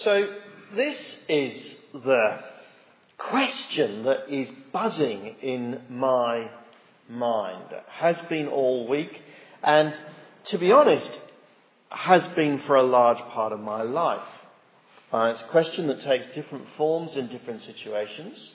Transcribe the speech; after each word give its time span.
So, 0.00 0.28
this 0.74 0.98
is 1.26 1.76
the 1.94 2.40
question 3.16 4.04
that 4.04 4.30
is 4.30 4.50
buzzing 4.70 5.36
in 5.40 5.80
my 5.88 6.50
mind, 7.08 7.74
has 7.88 8.20
been 8.22 8.46
all 8.46 8.86
week, 8.88 9.10
and 9.62 9.94
to 10.46 10.58
be 10.58 10.70
honest, 10.70 11.10
has 11.88 12.22
been 12.34 12.60
for 12.66 12.76
a 12.76 12.82
large 12.82 13.20
part 13.32 13.54
of 13.54 13.60
my 13.60 13.82
life. 13.82 14.28
Uh, 15.10 15.32
it's 15.34 15.40
a 15.40 15.48
question 15.48 15.86
that 15.86 16.02
takes 16.02 16.26
different 16.34 16.66
forms 16.76 17.16
in 17.16 17.28
different 17.28 17.62
situations, 17.62 18.50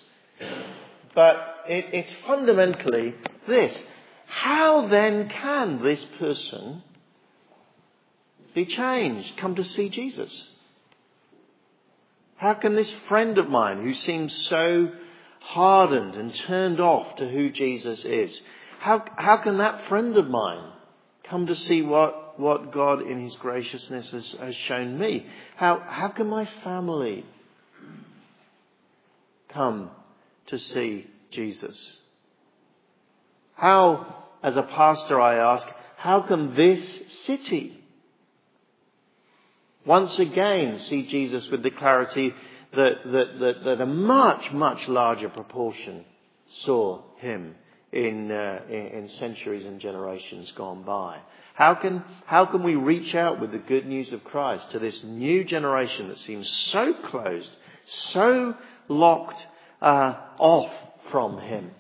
but 1.16 1.64
it, 1.68 1.86
it's 1.92 2.14
fundamentally 2.28 3.16
this. 3.48 3.84
How 4.28 4.88
then 4.88 5.28
can 5.28 5.82
this 5.82 6.06
person 6.20 6.84
be 8.54 8.68
changed, 8.68 9.38
come 9.38 9.56
to 9.56 9.64
see 9.64 9.90
Jesus? 9.90 10.50
How 12.42 12.56
can 12.56 12.76
this 12.76 12.92
friend 13.08 13.38
of 13.38 13.50
mine 13.50 13.84
who 13.84 13.94
seems 13.94 14.36
so 14.50 14.90
hardened 15.42 16.16
and 16.16 16.34
turned 16.34 16.80
off 16.80 17.18
to 17.18 17.30
who 17.30 17.52
Jesus 17.52 18.04
is, 18.04 18.42
how, 18.80 19.06
how 19.16 19.38
can 19.38 19.60
that 19.60 19.88
friend 19.88 20.18
of 20.18 20.28
mine 20.28 20.72
come 21.30 21.46
to 21.46 21.56
see 21.56 21.84
what, 21.84 22.40
what 22.40 22.74
God 22.74 23.04
in 23.04 23.22
His 23.22 23.36
graciousness 23.36 24.10
has, 24.10 24.32
has 24.40 24.56
shown 24.56 24.98
me? 24.98 25.28
How, 25.56 25.84
how 25.88 26.08
can 26.08 26.26
my 26.30 26.50
family 26.64 27.28
come 29.50 29.92
to 30.48 30.58
see 30.58 31.06
Jesus? 31.30 31.80
How, 33.54 34.16
as 34.42 34.58
a 34.58 34.64
pastor, 34.64 35.22
I 35.22 35.36
ask, 35.36 35.68
how 35.96 36.22
can 36.22 36.56
this 36.56 37.22
city 37.26 37.81
once 39.86 40.18
again 40.20 40.80
see 40.80 41.08
Jesus 41.08 41.50
with 41.50 41.64
the 41.64 41.72
clarity 41.72 42.34
that, 42.76 42.94
that, 43.06 43.40
that, 43.40 43.64
that 43.66 43.82
a 43.82 43.86
much, 43.86 44.52
much 44.52 44.88
larger 44.88 45.30
proportion 45.30 46.06
saw 46.48 47.02
him 47.18 47.56
in, 47.92 48.32
uh, 48.32 48.62
in, 48.70 48.88
in 48.88 49.10
centuries 49.10 49.66
and 49.66 49.80
generations 49.80 50.52
gone 50.54 50.84
by. 50.84 51.20
How 51.54 51.76
can, 51.76 52.04
how 52.26 52.46
can 52.46 52.64
we 52.64 52.76
reach 52.76 53.14
out 53.14 53.42
with 53.42 53.52
the 53.52 53.58
good 53.58 53.86
news 53.86 54.12
of 54.14 54.24
Christ 54.24 54.72
to 54.72 54.80
this 54.80 55.04
new 55.04 55.44
generation 55.44 56.08
that 56.08 56.20
seems 56.20 56.50
so 56.50 56.94
closed, 57.06 57.52
so 57.86 58.56
locked 58.88 59.46
uh, 59.82 60.16
off 60.40 60.72
from 61.12 61.40
Him? 61.40 61.72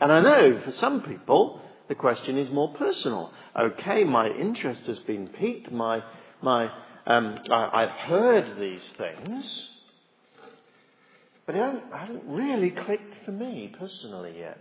And 0.00 0.12
I 0.12 0.20
know 0.20 0.60
for 0.64 0.72
some 0.72 1.02
people, 1.02 1.60
the 1.90 1.96
question 1.96 2.38
is 2.38 2.48
more 2.50 2.72
personal. 2.74 3.32
Okay, 3.58 4.04
my 4.04 4.28
interest 4.28 4.86
has 4.86 5.00
been 5.00 5.26
piqued. 5.26 5.72
My, 5.72 6.04
my, 6.40 6.70
um, 7.04 7.36
I, 7.50 7.80
have 7.80 7.90
heard 7.90 8.60
these 8.60 8.92
things. 8.96 9.68
But 11.46 11.56
it 11.56 11.82
hasn't, 11.92 12.22
really 12.26 12.70
clicked 12.70 13.24
for 13.24 13.32
me 13.32 13.74
personally 13.76 14.36
yet. 14.38 14.58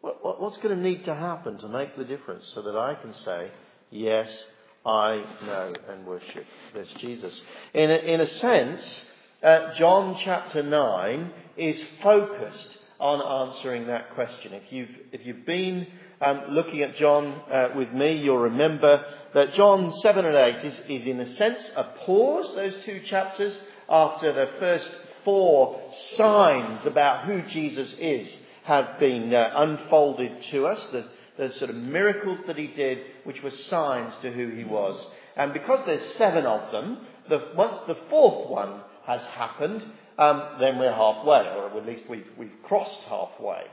What, 0.00 0.24
what, 0.24 0.40
what's 0.40 0.56
going 0.56 0.74
to 0.74 0.82
need 0.82 1.04
to 1.04 1.14
happen 1.14 1.58
to 1.58 1.68
make 1.68 1.94
the 1.94 2.04
difference 2.04 2.50
so 2.54 2.62
that 2.62 2.74
I 2.74 2.94
can 2.94 3.12
say, 3.12 3.50
yes, 3.90 4.46
I 4.86 5.24
know 5.44 5.74
and 5.90 6.06
worship 6.06 6.46
this 6.72 6.88
Jesus? 7.00 7.38
In 7.74 7.90
a, 7.90 7.96
in 7.96 8.22
a 8.22 8.26
sense, 8.26 9.00
uh, 9.42 9.74
John 9.74 10.16
chapter 10.24 10.62
9 10.62 11.30
is 11.58 11.78
focused 12.02 12.78
on 12.98 13.48
answering 13.48 13.86
that 13.88 14.14
question. 14.14 14.52
If 14.52 14.72
you've, 14.72 14.88
if 15.12 15.26
you've 15.26 15.46
been 15.46 15.86
um, 16.20 16.42
looking 16.50 16.82
at 16.82 16.96
John 16.96 17.40
uh, 17.52 17.68
with 17.76 17.92
me, 17.92 18.18
you'll 18.18 18.38
remember 18.38 19.04
that 19.34 19.54
John 19.54 19.92
7 20.00 20.24
and 20.24 20.34
8 20.34 20.64
is, 20.64 20.80
is, 20.88 21.06
in 21.06 21.20
a 21.20 21.34
sense, 21.34 21.70
a 21.76 21.84
pause, 22.04 22.54
those 22.54 22.74
two 22.84 23.00
chapters, 23.06 23.54
after 23.88 24.32
the 24.32 24.58
first 24.58 24.90
four 25.24 25.82
signs 26.14 26.86
about 26.86 27.26
who 27.26 27.42
Jesus 27.42 27.94
is 27.98 28.32
have 28.64 28.98
been 28.98 29.32
uh, 29.34 29.50
unfolded 29.56 30.42
to 30.50 30.66
us, 30.66 30.84
the, 30.92 31.04
the 31.36 31.52
sort 31.54 31.70
of 31.70 31.76
miracles 31.76 32.38
that 32.46 32.56
he 32.56 32.68
did, 32.68 32.98
which 33.24 33.42
were 33.42 33.50
signs 33.50 34.12
to 34.22 34.32
who 34.32 34.50
he 34.50 34.64
was. 34.64 35.04
And 35.36 35.52
because 35.52 35.84
there's 35.84 36.14
seven 36.14 36.46
of 36.46 36.72
them, 36.72 36.98
the, 37.28 37.52
once 37.54 37.78
the 37.86 37.98
fourth 38.08 38.48
one 38.48 38.80
has 39.06 39.20
happened, 39.26 39.84
um, 40.18 40.42
then 40.60 40.78
we're 40.78 40.92
halfway, 40.92 41.46
or 41.46 41.76
at 41.76 41.86
least 41.86 42.04
we've, 42.08 42.26
we've 42.38 42.62
crossed 42.64 43.00
halfway. 43.08 43.64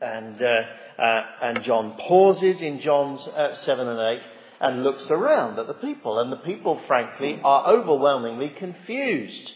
And, 0.00 0.40
uh, 0.40 1.02
uh, 1.02 1.24
and 1.42 1.62
John 1.62 1.96
pauses 1.98 2.60
in 2.60 2.80
John's 2.80 3.20
uh, 3.28 3.54
7 3.64 3.86
and 3.88 4.20
8 4.20 4.26
and 4.60 4.82
looks 4.82 5.06
around 5.10 5.58
at 5.58 5.66
the 5.66 5.74
people. 5.74 6.18
And 6.20 6.32
the 6.32 6.36
people, 6.36 6.80
frankly, 6.86 7.40
are 7.42 7.68
overwhelmingly 7.68 8.50
confused. 8.58 9.52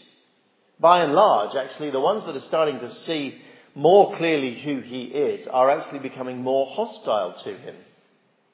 By 0.79 1.03
and 1.03 1.13
large, 1.13 1.55
actually, 1.55 1.91
the 1.91 1.99
ones 1.99 2.25
that 2.25 2.35
are 2.35 2.47
starting 2.47 2.79
to 2.79 2.91
see 2.91 3.41
more 3.75 4.15
clearly 4.15 4.59
who 4.61 4.79
he 4.79 5.03
is 5.03 5.47
are 5.47 5.69
actually 5.69 5.99
becoming 5.99 6.41
more 6.41 6.67
hostile 6.73 7.35
to 7.43 7.57
him. 7.57 7.75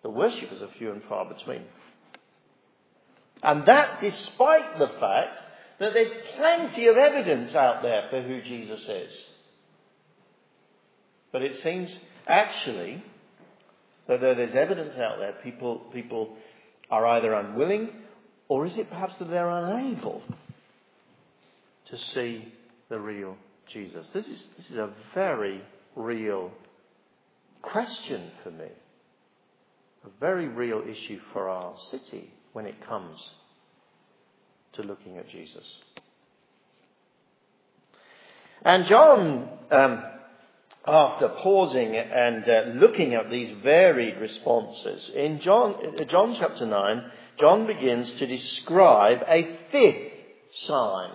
The 0.03 0.09
worshippers 0.09 0.61
are 0.61 0.69
few 0.77 0.91
and 0.91 1.03
far 1.03 1.25
between. 1.25 1.63
And 3.43 3.65
that 3.65 4.01
despite 4.01 4.77
the 4.77 4.89
fact 4.99 5.39
that 5.81 5.95
there's 5.95 6.11
plenty 6.37 6.85
of 6.85 6.95
evidence 6.95 7.55
out 7.55 7.81
there 7.81 8.03
for 8.11 8.21
who 8.21 8.39
Jesus 8.43 8.81
is. 8.87 9.11
But 11.31 11.41
it 11.41 11.59
seems 11.63 11.97
actually 12.27 13.03
that 14.07 14.21
though 14.21 14.35
there's 14.35 14.53
evidence 14.53 14.93
out 14.95 15.17
there, 15.17 15.33
people, 15.43 15.79
people 15.91 16.37
are 16.91 17.03
either 17.07 17.33
unwilling 17.33 17.89
or 18.47 18.67
is 18.67 18.77
it 18.77 18.91
perhaps 18.91 19.17
that 19.17 19.31
they're 19.31 19.49
unable 19.49 20.21
to 21.89 21.97
see 21.97 22.53
the 22.89 22.99
real 22.99 23.35
Jesus? 23.67 24.07
This 24.13 24.27
is, 24.27 24.47
this 24.57 24.69
is 24.69 24.77
a 24.77 24.91
very 25.15 25.63
real 25.95 26.51
question 27.63 28.29
for 28.43 28.51
me, 28.51 28.69
a 30.05 30.09
very 30.19 30.47
real 30.47 30.83
issue 30.87 31.19
for 31.33 31.49
our 31.49 31.73
city 31.89 32.31
when 32.53 32.67
it 32.67 32.75
comes 32.85 33.31
to 34.73 34.83
looking 34.83 35.17
at 35.17 35.29
Jesus. 35.29 35.63
And 38.63 38.85
John, 38.85 39.49
um, 39.71 40.03
after 40.85 41.29
pausing 41.29 41.95
and 41.95 42.47
uh, 42.47 42.63
looking 42.75 43.15
at 43.15 43.29
these 43.29 43.55
varied 43.63 44.17
responses, 44.17 45.11
in 45.15 45.39
John, 45.41 45.75
uh, 45.99 46.03
John 46.05 46.35
chapter 46.39 46.65
9, 46.65 47.11
John 47.39 47.65
begins 47.65 48.13
to 48.13 48.27
describe 48.27 49.23
a 49.27 49.57
fifth 49.71 50.11
sign 50.67 51.11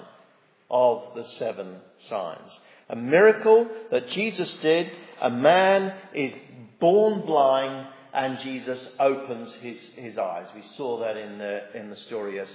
of 0.70 1.14
the 1.14 1.24
seven 1.38 1.76
signs. 2.08 2.50
A 2.88 2.96
miracle 2.96 3.68
that 3.90 4.10
Jesus 4.10 4.52
did. 4.62 4.90
A 5.20 5.30
man 5.30 5.94
is 6.14 6.32
born 6.80 7.24
blind 7.24 7.86
and 8.12 8.38
Jesus 8.40 8.78
opens 8.98 9.52
his, 9.60 9.78
his 9.94 10.18
eyes. 10.18 10.46
We 10.54 10.62
saw 10.76 11.00
that 11.00 11.16
in 11.16 11.38
the, 11.38 11.78
in 11.78 11.90
the 11.90 11.96
story 11.96 12.40
as 12.40 12.48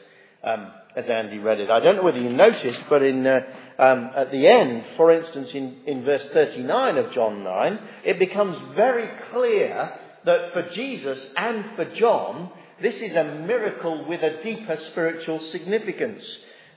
um, 0.44 0.72
as 0.96 1.08
Andy 1.08 1.38
read 1.38 1.60
it. 1.60 1.70
I 1.70 1.80
don't 1.80 1.98
know 1.98 2.04
whether 2.04 2.20
you 2.20 2.32
noticed, 2.32 2.82
but 2.90 3.02
in, 3.02 3.26
uh, 3.26 3.40
um, 3.80 4.10
at 4.16 4.32
the 4.32 4.48
end, 4.48 4.84
for 4.98 5.12
instance, 5.12 5.50
in, 5.54 5.78
in 5.86 6.04
verse 6.04 6.26
39 6.34 6.98
of 6.98 7.12
John 7.14 7.44
9, 7.44 7.80
it 8.04 8.20
becomes 8.20 8.58
very 8.76 9.10
clear 9.32 9.94
that 10.26 10.54
for 10.54 10.70
Jesus 10.74 11.20
and 11.38 11.76
for 11.76 11.86
John, 11.96 12.52
this 12.82 12.96
is 12.96 13.16
a 13.16 13.24
miracle 13.24 14.06
with 14.08 14.22
a 14.22 14.42
deeper 14.44 14.78
spiritual 14.90 15.40
significance. 15.52 16.24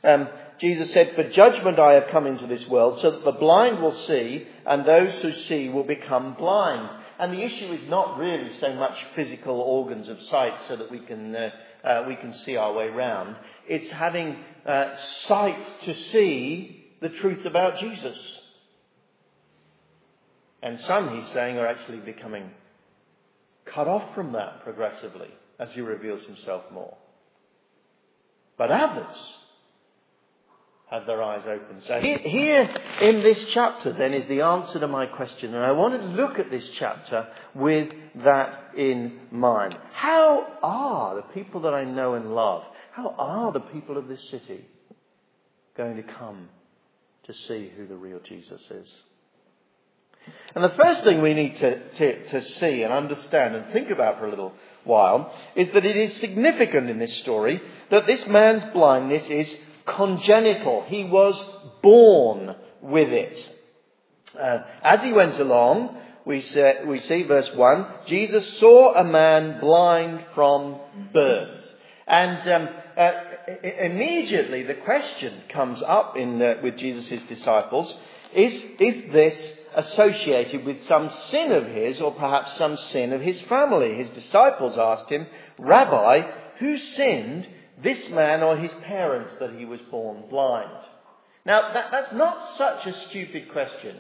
Um, 0.03 0.29
Jesus 0.59 0.93
said, 0.93 1.15
For 1.15 1.29
judgment 1.31 1.79
I 1.79 1.95
have 1.95 2.09
come 2.09 2.27
into 2.27 2.47
this 2.47 2.67
world, 2.69 3.01
so 3.01 3.11
that 3.11 3.25
the 3.25 3.33
blind 3.33 3.81
will 3.81 3.95
see, 4.07 4.47
and 4.67 4.85
those 4.85 5.15
who 5.21 5.33
see 5.33 5.69
will 5.69 5.85
become 5.85 6.35
blind. 6.35 6.89
And 7.19 7.33
the 7.33 7.43
issue 7.43 7.73
is 7.73 7.89
not 7.89 8.19
really 8.19 8.57
so 8.59 8.75
much 8.75 8.97
physical 9.15 9.61
organs 9.61 10.09
of 10.09 10.21
sight 10.23 10.61
so 10.69 10.77
that 10.77 10.91
we 10.91 10.99
can 11.01 11.35
uh, 11.35 11.51
uh, 11.85 12.05
we 12.07 12.17
can 12.17 12.33
see 12.33 12.57
our 12.57 12.73
way 12.73 12.89
round. 12.89 13.37
It's 13.69 13.91
having 13.91 14.37
uh, 14.67 14.97
sight 15.27 15.59
to 15.85 15.95
see 15.95 16.85
the 17.01 17.11
truth 17.11 17.45
about 17.45 17.79
Jesus. 17.79 18.17
And 20.63 20.81
some, 20.81 21.21
he's 21.21 21.31
saying, 21.33 21.59
are 21.59 21.67
actually 21.67 21.99
becoming 21.99 22.51
cut 23.67 23.87
off 23.87 24.15
from 24.15 24.33
that 24.33 24.63
progressively 24.63 25.29
as 25.59 25.71
he 25.73 25.81
reveals 25.81 26.23
himself 26.25 26.65
more. 26.73 26.97
But 28.57 28.71
others 28.71 29.17
their 31.07 31.23
eyes 31.23 31.43
open. 31.47 31.83
So 31.87 32.01
here 32.01 32.71
in 33.01 33.23
this 33.23 33.45
chapter 33.53 33.93
then 33.93 34.15
is 34.15 34.29
the 34.29 34.43
answer 34.43 34.79
to 34.81 34.89
my 34.89 35.07
question. 35.07 35.55
And 35.55 35.65
I 35.65 35.73
want 35.73 36.01
to 36.01 36.07
look 36.07 36.39
at 36.39 36.51
this 36.51 36.69
chapter 36.79 37.29
with 37.55 37.93
that 38.25 38.73
in 38.77 39.19
mind. 39.31 39.77
How 39.93 40.47
are 40.63 41.17
the 41.17 41.23
people 41.35 41.63
that 41.63 41.75
I 41.75 41.85
know 41.85 42.15
and 42.15 42.35
love, 42.35 42.63
how 42.93 43.15
are 43.19 43.53
the 43.53 43.61
people 43.61 43.99
of 43.99 44.09
this 44.09 44.23
city 44.31 44.65
going 45.77 45.97
to 45.97 46.03
come 46.05 46.49
to 47.25 47.33
see 47.33 47.71
who 47.77 47.87
the 47.87 47.97
real 47.97 48.21
Jesus 48.21 48.63
is? 48.71 49.03
And 50.55 50.65
the 50.65 50.77
first 50.83 51.05
thing 51.05 51.21
we 51.21 51.35
need 51.35 51.57
to, 51.57 51.89
to, 51.91 52.29
to 52.31 52.43
see 52.43 52.83
and 52.83 52.93
understand 52.93 53.57
and 53.57 53.73
think 53.73 53.91
about 53.91 54.19
for 54.19 54.27
a 54.27 54.31
little 54.31 54.53
while 54.85 55.35
is 55.57 55.71
that 55.73 55.85
it 55.85 55.97
is 55.97 56.15
significant 56.19 56.89
in 56.89 56.99
this 56.99 57.19
story 57.19 57.61
that 57.91 58.07
this 58.07 58.27
man's 58.27 58.73
blindness 58.73 59.27
is 59.27 59.55
congenital. 59.87 60.85
He 60.87 61.05
was 61.05 61.41
born 61.83 62.55
with 62.81 63.09
it. 63.09 63.51
Uh, 64.39 64.59
as 64.83 65.01
he 65.01 65.13
went 65.13 65.39
along, 65.39 65.97
we, 66.25 66.45
we 66.87 67.01
see 67.01 67.23
verse 67.23 67.51
1, 67.55 67.87
Jesus 68.07 68.59
saw 68.59 68.95
a 68.95 69.05
man 69.05 69.61
blind 69.61 70.25
from 70.35 70.79
birth. 71.13 71.61
And 72.07 72.51
um, 72.51 72.69
uh, 72.97 73.13
immediately 73.63 74.63
the 74.63 74.75
question 74.75 75.35
comes 75.49 75.83
up 75.87 76.17
in, 76.17 76.41
uh, 76.41 76.55
with 76.63 76.77
Jesus' 76.79 77.23
disciples, 77.29 77.95
is, 78.35 78.53
is 78.81 79.13
this 79.13 79.53
associated 79.75 80.65
with 80.65 80.83
some 80.85 81.09
sin 81.09 81.53
of 81.53 81.67
his 81.67 82.01
or 82.01 82.13
perhaps 82.13 82.57
some 82.57 82.77
sin 82.91 83.13
of 83.13 83.21
his 83.21 83.41
family? 83.43 83.95
His 83.97 84.09
disciples 84.11 84.77
asked 84.77 85.11
him, 85.11 85.27
Rabbi, 85.59 86.23
who 86.59 86.79
sinned, 86.79 87.47
this 87.85 88.09
man 88.11 88.43
or 88.43 88.57
his 88.57 88.73
parents, 88.83 89.33
that 89.39 89.55
he 89.55 89.65
was 89.65 89.81
born 89.83 90.25
blind? 90.29 90.71
Now, 91.47 91.73
that, 91.73 91.91
that's 91.93 92.13
not 92.13 92.57
such 92.57 92.87
a 92.87 92.95
stupid 93.09 93.53
question 93.53 93.97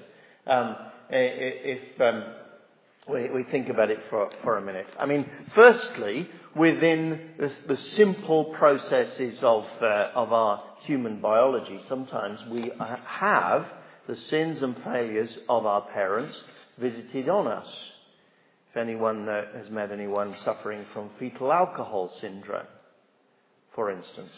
um, 0.47 0.77
if 1.11 2.01
um, 2.01 2.25
we, 3.09 3.31
we, 3.31 3.43
think 3.45 3.69
about 3.69 3.91
it 3.91 3.99
for, 4.09 4.31
for 4.43 4.57
a 4.57 4.63
minute. 4.63 4.87
I 4.99 5.07
mean, 5.07 5.29
firstly, 5.55 6.29
within 6.57 7.31
the, 7.39 7.53
the 7.69 7.77
simple 7.77 8.47
processes 8.47 9.43
of, 9.43 9.67
uh, 9.83 10.11
of 10.15 10.33
our 10.33 10.63
human 10.81 11.21
biology, 11.21 11.81
sometimes 11.89 12.41
we 12.51 12.73
have 12.79 13.67
the 14.07 14.17
sins 14.17 14.63
and 14.63 14.77
failures 14.83 15.37
of 15.49 15.67
our 15.67 15.83
parents 15.93 16.41
visited 16.79 17.29
on 17.29 17.47
us. 17.47 17.91
If 18.71 18.79
anyone 18.79 19.29
uh, 19.29 19.57
has 19.57 19.71
met 19.71 19.93
anyone 19.93 20.35
suffering 20.45 20.85
from 20.93 21.11
fetal 21.19 21.53
alcohol 21.53 22.11
syndrome, 22.21 22.67
for 23.75 23.91
instance, 23.91 24.33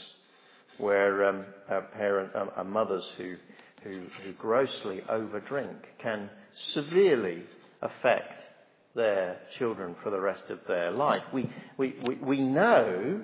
where 0.79 1.25
um, 1.27 1.45
parent, 1.93 2.33
um, 2.57 2.71
mothers 2.71 3.05
who, 3.17 3.37
who, 3.83 4.03
who 4.23 4.33
grossly 4.33 5.03
overdrink 5.09 5.77
can 6.03 6.31
severely 6.73 7.43
affect 7.83 8.43
their 8.95 9.39
children 9.59 9.95
for 10.03 10.11
the 10.11 10.21
rest 10.21 10.45
of 10.49 10.59
their 10.67 10.91
life. 10.91 11.23
We, 11.33 11.51
we, 11.77 11.95
we, 12.07 12.15
we 12.17 12.41
know 12.41 13.23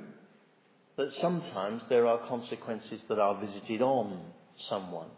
that 0.97 1.12
sometimes 1.14 1.82
there 1.88 2.06
are 2.06 2.29
consequences 2.29 3.00
that 3.09 3.19
are 3.19 3.41
visited 3.41 3.81
on 3.81 4.20
someone. 4.69 5.09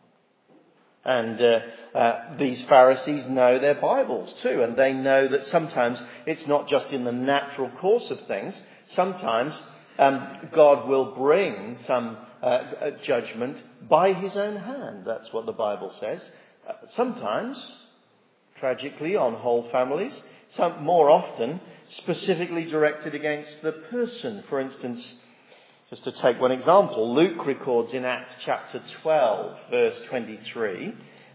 And 1.05 1.38
uh, 1.41 1.99
uh, 1.99 2.37
these 2.38 2.62
Pharisees 2.62 3.29
know 3.29 3.58
their 3.58 3.75
Bibles 3.75 4.32
too, 4.43 4.62
and 4.62 4.76
they 4.76 4.93
know 4.94 5.29
that 5.29 5.46
sometimes 5.46 5.99
it's 6.26 6.46
not 6.46 6.69
just 6.69 6.87
in 6.93 7.05
the 7.05 7.12
natural 7.12 7.69
course 7.70 8.11
of 8.11 8.26
things. 8.26 8.58
Sometimes 8.91 9.61
um, 9.99 10.49
God 10.52 10.88
will 10.88 11.14
bring 11.14 11.79
some 11.87 12.17
uh, 12.43 12.91
judgment 13.02 13.56
by 13.88 14.12
his 14.12 14.37
own 14.37 14.56
hand. 14.56 15.05
That's 15.06 15.32
what 15.32 15.46
the 15.46 15.52
Bible 15.52 15.94
says. 16.00 16.20
Uh, 16.69 16.73
sometimes, 16.94 17.73
tragically, 18.58 19.17
on 19.17 19.35
whole 19.35 19.69
families. 19.70 20.19
Some, 20.56 20.85
more 20.85 21.11
often, 21.11 21.61
specifically 21.88 22.64
directed 22.64 23.14
against 23.14 23.62
the 23.62 23.73
person. 23.73 24.44
For 24.49 24.61
instance, 24.61 25.08
just 25.91 26.05
to 26.05 26.12
take 26.12 26.41
one 26.41 26.52
example, 26.52 27.14
Luke 27.14 27.44
records 27.46 27.93
in 27.93 28.05
Acts 28.05 28.35
chapter 28.44 28.82
12, 29.02 29.56
verse 29.70 30.00
23, 30.08 30.94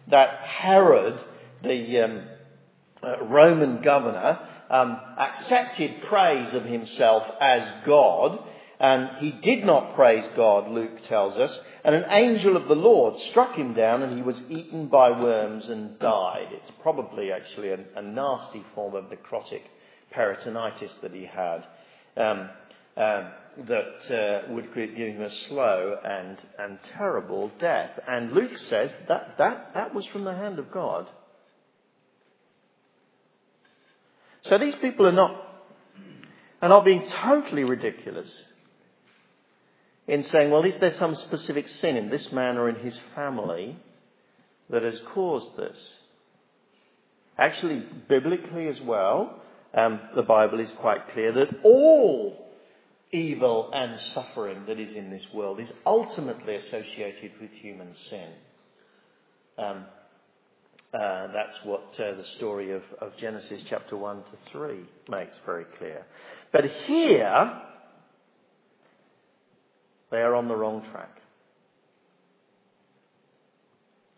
that 0.10 0.40
Herod, 0.40 1.20
the 1.64 2.00
um, 2.02 2.24
uh, 3.04 3.24
Roman 3.26 3.82
governor, 3.82 4.40
um, 4.70 5.00
accepted 5.18 6.02
praise 6.04 6.54
of 6.54 6.66
himself 6.66 7.24
as 7.40 7.68
God, 7.86 8.44
and 8.80 9.10
he 9.20 9.32
did 9.32 9.66
not 9.66 9.96
praise 9.96 10.24
God, 10.38 10.70
Luke 10.72 11.06
tells 11.08 11.36
us, 11.36 11.58
and 11.84 11.96
an 11.96 12.06
angel 12.10 12.56
of 12.56 12.70
the 12.70 12.76
Lord 12.76 13.20
struck 13.30 13.56
him 13.56 13.74
down 13.74 14.02
and 14.04 14.16
he 14.16 14.24
was 14.24 14.40
eaten 14.50 14.88
by 14.88 15.10
worms 15.10 15.68
and 15.68 16.00
died. 16.00 16.48
It's 16.52 16.72
probably 16.82 17.32
actually 17.32 17.72
a, 17.72 17.80
a 17.98 18.02
nasty 18.02 18.64
form 18.74 18.96
of 18.96 19.06
necrotic 19.06 19.64
peritonitis 20.16 21.02
that 21.02 21.14
he 21.14 21.26
had 21.26 21.66
um, 22.16 22.50
uh, 22.96 23.30
that 23.68 24.46
uh, 24.48 24.54
would 24.54 24.74
give 24.74 24.96
him 24.96 25.22
a 25.22 25.36
slow 25.48 25.98
and, 26.04 26.38
and 26.58 26.80
terrible 26.98 27.52
death. 27.60 28.00
And 28.08 28.32
Luke 28.32 28.58
says 28.58 28.92
that, 29.10 29.36
that 29.38 29.72
that 29.74 29.94
was 29.94 30.06
from 30.08 30.24
the 30.24 30.34
hand 30.34 30.58
of 30.58 30.72
God. 30.72 31.08
So 34.44 34.58
these 34.58 34.76
people 34.76 35.06
are 35.06 35.12
not, 35.12 35.36
are 36.62 36.70
not 36.70 36.86
being 36.86 37.06
totally 37.10 37.66
ridiculous 37.66 38.44
in 40.10 40.24
saying, 40.24 40.50
well, 40.50 40.66
is 40.66 40.76
there 40.80 40.96
some 40.96 41.14
specific 41.14 41.68
sin 41.68 41.96
in 41.96 42.10
this 42.10 42.32
man 42.32 42.58
or 42.58 42.68
in 42.68 42.76
his 42.78 43.00
family 43.14 43.78
that 44.70 44.82
has 44.82 45.00
caused 45.14 45.56
this? 45.56 45.78
Actually, 47.38 47.86
biblically 48.08 48.68
as 48.68 48.82
well, 48.82 49.40
um, 49.76 50.02
the 50.16 50.24
Bible 50.24 50.60
is 50.60 50.72
quite 50.72 51.10
clear 51.14 51.32
that 51.32 51.50
all 51.64 52.48
evil 53.12 53.70
and 53.72 54.00
suffering 54.14 54.66
that 54.66 54.80
is 54.80 54.96
in 54.96 55.12
this 55.12 55.26
world 55.32 55.60
is 55.60 55.72
ultimately 55.86 56.56
associated 56.56 57.32
with 57.40 57.52
human 57.52 57.94
sin. 57.96 58.30
Um, 59.60 59.86
uh, 60.92 61.28
that's 61.34 61.58
what 61.64 61.84
uh, 62.00 62.16
the 62.16 62.26
story 62.38 62.72
of, 62.72 62.82
of 63.00 63.16
Genesis 63.18 63.62
chapter 63.70 63.96
1 63.96 64.24
to 64.24 64.52
3 64.52 64.80
makes 65.08 65.36
very 65.46 65.66
clear. 65.78 66.04
But 66.52 66.66
here, 66.88 67.62
they 70.12 70.18
are 70.18 70.36
on 70.36 70.48
the 70.48 70.56
wrong 70.56 70.84
track. 70.92 71.16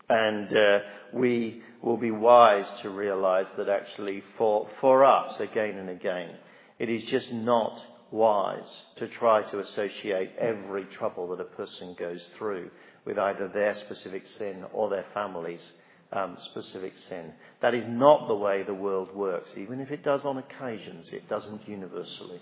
And 0.09 0.55
uh, 0.55 0.79
we 1.13 1.61
will 1.81 1.97
be 1.97 2.11
wise 2.11 2.67
to 2.81 2.89
realize 2.89 3.47
that 3.57 3.69
actually 3.69 4.23
for, 4.37 4.67
for 4.79 5.05
us, 5.05 5.39
again 5.39 5.77
and 5.77 5.89
again, 5.89 6.35
it 6.79 6.89
is 6.89 7.03
just 7.05 7.31
not 7.31 7.79
wise 8.11 8.83
to 8.97 9.07
try 9.07 9.41
to 9.49 9.59
associate 9.59 10.31
every 10.37 10.85
trouble 10.85 11.29
that 11.29 11.39
a 11.39 11.45
person 11.45 11.95
goes 11.97 12.21
through 12.37 12.69
with 13.05 13.17
either 13.17 13.47
their 13.47 13.75
specific 13.75 14.23
sin 14.37 14.65
or 14.73 14.89
their 14.89 15.05
family's 15.13 15.63
um, 16.11 16.37
specific 16.51 16.93
sin. 17.07 17.31
That 17.61 17.73
is 17.73 17.85
not 17.87 18.27
the 18.27 18.35
way 18.35 18.63
the 18.63 18.73
world 18.73 19.15
works. 19.15 19.49
Even 19.55 19.79
if 19.79 19.91
it 19.91 20.03
does 20.03 20.25
on 20.25 20.37
occasions, 20.37 21.09
it 21.13 21.29
doesn't 21.29 21.67
universally. 21.67 22.41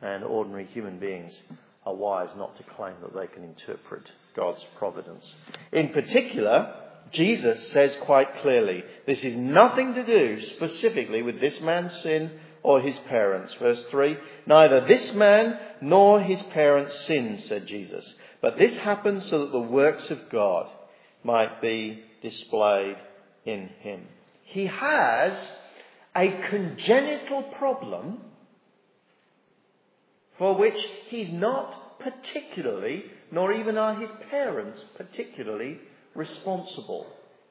And 0.00 0.24
ordinary 0.24 0.64
human 0.66 0.98
beings 0.98 1.38
are 1.86 1.94
wise 1.94 2.30
not 2.36 2.56
to 2.56 2.62
claim 2.62 2.94
that 3.02 3.14
they 3.14 3.26
can 3.26 3.44
interpret 3.44 4.10
God's 4.34 4.64
providence. 4.78 5.24
In 5.72 5.90
particular, 5.90 6.74
Jesus 7.12 7.70
says 7.72 7.96
quite 8.02 8.40
clearly, 8.40 8.82
this 9.06 9.20
is 9.20 9.36
nothing 9.36 9.94
to 9.94 10.04
do 10.04 10.42
specifically 10.42 11.22
with 11.22 11.40
this 11.40 11.60
man's 11.60 11.94
sin 12.02 12.32
or 12.62 12.80
his 12.80 12.96
parents. 13.08 13.54
Verse 13.54 13.84
3, 13.90 14.16
neither 14.46 14.86
this 14.86 15.12
man 15.12 15.58
nor 15.80 16.20
his 16.20 16.42
parents 16.44 16.98
sinned, 17.06 17.40
said 17.40 17.66
Jesus, 17.66 18.14
but 18.40 18.58
this 18.58 18.76
happened 18.78 19.22
so 19.22 19.40
that 19.40 19.52
the 19.52 19.58
works 19.58 20.10
of 20.10 20.30
God 20.30 20.68
might 21.22 21.60
be 21.60 22.02
displayed 22.22 22.96
in 23.44 23.68
him. 23.80 24.02
He 24.44 24.66
has 24.66 25.52
a 26.16 26.30
congenital 26.48 27.42
problem 27.58 28.20
for 30.38 30.56
which 30.56 30.76
he's 31.08 31.32
not 31.32 31.80
particularly, 32.04 33.04
nor 33.32 33.52
even 33.52 33.76
are 33.76 33.96
his 33.96 34.10
parents 34.30 34.80
particularly 34.96 35.80
responsible. 36.14 37.06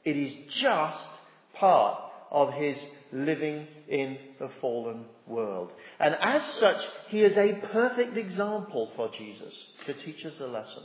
It 0.05 0.15
is 0.15 0.33
just 0.61 1.07
part 1.55 1.99
of 2.31 2.53
his 2.53 2.81
living 3.11 3.67
in 3.87 4.17
the 4.39 4.49
fallen 4.61 5.05
world. 5.27 5.71
And 5.99 6.15
as 6.15 6.41
such, 6.53 6.77
he 7.09 7.21
is 7.21 7.37
a 7.37 7.53
perfect 7.71 8.17
example 8.17 8.91
for 8.95 9.09
Jesus 9.09 9.53
to 9.85 9.93
teach 9.93 10.25
us 10.25 10.39
a 10.39 10.47
lesson. 10.47 10.83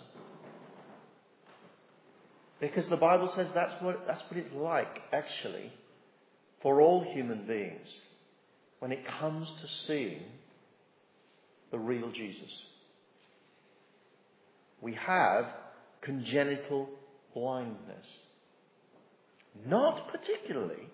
Because 2.61 2.89
the 2.89 2.97
Bible 2.97 3.33
says 3.35 3.49
that's 3.55 3.81
what, 3.83 4.05
that's 4.07 4.23
what 4.29 4.39
it's 4.39 4.55
like, 4.55 5.01
actually, 5.13 5.73
for 6.61 6.81
all 6.81 7.05
human 7.15 7.47
beings 7.47 7.89
when 8.81 8.93
it 8.93 9.07
comes 9.07 9.49
to 9.61 9.69
seeing 9.87 10.23
the 11.71 11.79
real 11.79 12.11
Jesus. 12.11 12.51
We 14.81 14.95
have 14.95 15.47
congenital 16.03 16.89
blindness. 17.35 18.07
Not 19.67 20.11
particularly 20.13 20.89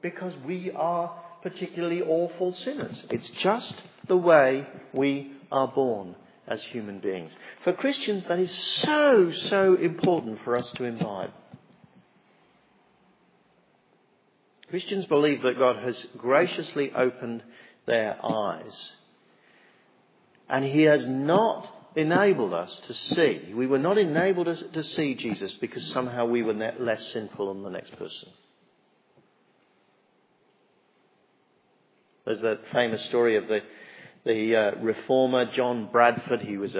because 0.00 0.32
we 0.46 0.70
are 0.70 1.22
particularly 1.42 2.02
awful 2.02 2.54
sinners. 2.54 3.04
It's 3.10 3.28
just 3.42 3.74
the 4.06 4.16
way 4.16 4.66
we 4.92 5.32
are 5.50 5.68
born 5.68 6.14
as 6.46 6.62
human 6.64 7.00
beings. 7.00 7.32
For 7.64 7.72
Christians, 7.72 8.24
that 8.28 8.38
is 8.38 8.50
so, 8.50 9.32
so 9.32 9.74
important 9.74 10.40
for 10.44 10.56
us 10.56 10.70
to 10.72 10.84
imbibe. 10.84 11.30
Christians 14.68 15.06
believe 15.06 15.42
that 15.42 15.58
God 15.58 15.82
has 15.84 16.04
graciously 16.16 16.92
opened 16.94 17.42
their 17.86 18.18
eyes. 18.24 18.90
And 20.48 20.64
He 20.64 20.82
has 20.82 21.06
not 21.06 21.70
enabled 21.96 22.52
us 22.52 22.74
to 22.86 22.94
see. 22.94 23.52
We 23.54 23.66
were 23.66 23.78
not 23.78 23.98
enabled 23.98 24.46
to 24.72 24.82
see 24.82 25.14
Jesus 25.14 25.52
because 25.60 25.86
somehow 25.92 26.26
we 26.26 26.42
were 26.42 26.54
less 26.78 27.12
sinful 27.12 27.52
than 27.52 27.62
the 27.62 27.70
next 27.70 27.96
person. 27.96 28.28
There's 32.24 32.40
that 32.40 32.60
famous 32.72 33.04
story 33.06 33.36
of 33.36 33.48
the, 33.48 33.60
the 34.24 34.56
uh, 34.56 34.82
reformer 34.82 35.52
John 35.54 35.88
Bradford. 35.92 36.40
He 36.40 36.56
was 36.56 36.74
a, 36.74 36.78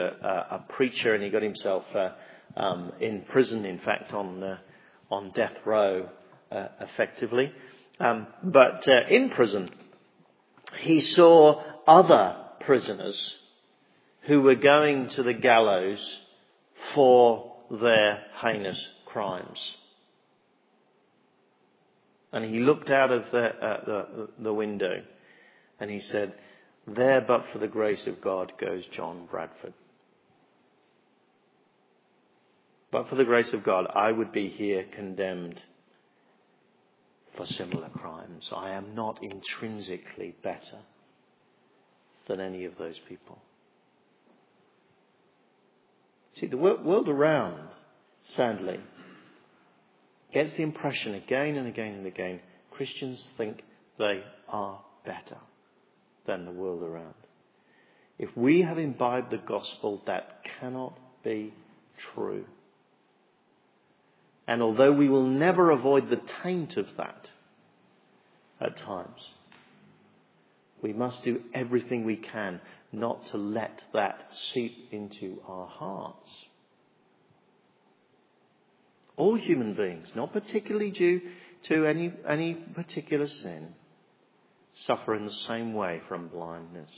a, 0.51 0.57
a, 0.57 0.65
preacher 0.71 1.15
and 1.15 1.23
he 1.23 1.29
got 1.29 1.43
himself 1.43 1.85
uh, 1.95 2.11
um, 2.57 2.93
in 3.01 3.23
prison, 3.29 3.67
in 3.67 3.79
fact, 3.81 4.13
on, 4.15 4.43
uh, 4.43 4.57
on 5.11 5.33
death 5.33 5.53
row, 5.67 6.09
uh, 6.51 6.69
effectively. 6.81 7.53
Um, 8.01 8.27
but 8.43 8.89
uh, 8.89 9.07
in 9.11 9.31
prison, 9.31 9.71
he 10.81 11.03
saw 11.03 11.63
other 11.87 12.37
prisoners 12.61 13.37
who 14.27 14.41
were 14.43 14.55
going 14.55 15.09
to 15.11 15.23
the 15.23 15.35
gallows 15.35 15.99
for 16.95 17.57
their 17.71 18.23
heinous 18.41 18.81
crimes. 19.07 19.77
And 22.33 22.45
he 22.45 22.59
looked 22.59 22.91
out 22.91 23.13
of 23.13 23.25
the, 23.31 23.45
uh, 23.45 23.85
the, 23.85 24.29
the 24.39 24.53
window 24.53 25.03
and 25.79 25.91
he 25.91 26.01
said, 26.01 26.33
There 26.87 27.21
but 27.21 27.47
for 27.53 27.59
the 27.59 27.69
grace 27.69 28.07
of 28.07 28.21
God 28.21 28.53
goes 28.59 28.85
John 28.93 29.29
Bradford. 29.31 29.75
But 32.91 33.09
for 33.09 33.17
the 33.17 33.25
grace 33.25 33.53
of 33.53 33.65
God, 33.65 33.87
I 33.95 34.11
would 34.11 34.33
be 34.33 34.49
here 34.49 34.85
condemned 34.95 35.61
for 37.37 37.47
similar 37.47 37.89
crimes. 37.89 38.49
I 38.55 38.71
am 38.71 38.95
not 38.95 39.23
intrinsically 39.23 40.35
better 40.43 40.79
than 42.27 42.41
any 42.41 42.65
of 42.65 42.79
those 42.79 42.99
people. 43.09 43.39
See, 46.41 46.47
the 46.47 46.57
world 46.57 47.09
around, 47.09 47.69
sadly, 48.25 48.81
gets 50.33 50.53
the 50.53 50.63
impression 50.63 51.15
again 51.15 51.57
and 51.57 51.69
again 51.69 51.95
and 51.95 52.07
again 52.07 52.41
Christians 52.73 53.25
think 53.37 53.63
they 53.99 54.23
are 54.49 54.81
better 55.07 55.39
than 56.27 56.45
the 56.45 56.51
world 56.51 56.83
around. 56.83 57.15
If 58.19 58.37
we 58.37 58.63
have 58.63 58.79
imbibed 58.79 59.31
the 59.31 59.39
gospel, 59.39 60.03
that 60.07 60.41
cannot 60.61 60.99
be 61.23 61.55
true. 62.15 62.45
And 64.47 64.61
although 64.63 64.93
we 64.93 65.09
will 65.09 65.27
never 65.27 65.71
avoid 65.71 66.11
the 66.11 66.21
taint 66.43 66.77
of 66.77 66.87
that 66.97 67.29
at 68.61 68.77
times, 68.77 69.21
we 70.85 70.93
must 70.93 71.25
do 71.25 71.41
everything 71.55 72.05
we 72.05 72.17
can 72.17 72.61
not 72.93 73.25
to 73.29 73.39
let 73.39 73.83
that 73.95 74.23
seep 74.53 74.91
into 74.93 75.41
our 75.49 75.67
hearts. 75.67 76.31
All 79.17 79.35
human 79.35 79.73
beings, 79.73 80.13
not 80.15 80.35
particularly 80.35 80.91
due 80.91 81.23
to 81.69 81.87
any, 81.87 82.13
any 82.29 82.53
particular 82.53 83.27
sin, 83.27 83.69
suffer 84.75 85.15
in 85.15 85.25
the 85.25 85.33
same 85.49 85.73
way 85.73 86.03
from 86.07 86.29
blindness. 86.29 86.91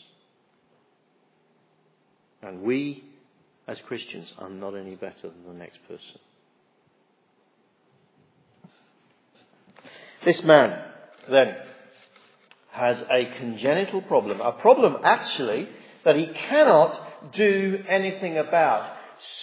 And 2.42 2.62
we, 2.62 3.04
as 3.68 3.78
Christians, 3.86 4.32
are 4.38 4.50
not 4.50 4.74
any 4.74 4.96
better 4.96 5.28
than 5.28 5.46
the 5.46 5.58
next 5.58 5.78
person. 5.86 6.20
This 10.24 10.42
man, 10.42 10.76
then, 11.30 11.56
has 12.76 13.02
a 13.11 13.38
congenital 13.38 14.02
problem, 14.02 14.40
a 14.40 14.52
problem 14.52 14.99
actually 15.02 15.68
that 16.04 16.16
he 16.16 16.26
cannot 16.26 17.33
do 17.33 17.83
anything 17.88 18.38
about. 18.38 18.92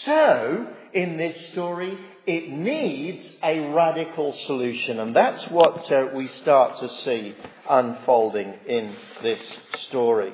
So, 0.05 0.67
in 0.93 1.17
this 1.17 1.47
story, 1.47 1.97
it 2.27 2.49
needs 2.49 3.27
a 3.43 3.59
radical 3.59 4.33
solution, 4.45 4.99
and 4.99 5.15
that's 5.15 5.43
what 5.49 5.91
uh, 5.91 6.09
we 6.13 6.27
start 6.27 6.79
to 6.79 6.89
see 7.03 7.35
unfolding 7.69 8.53
in 8.67 8.95
this 9.21 9.41
story. 9.87 10.31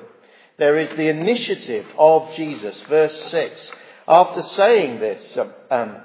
There 0.58 0.78
is 0.78 0.90
the 0.90 1.08
initiative 1.08 1.86
of 1.98 2.34
Jesus, 2.36 2.78
verse 2.88 3.18
6. 3.30 3.70
After 4.06 4.42
saying 4.42 5.00
this, 5.00 5.38
um, 5.38 5.52
um 5.70 5.96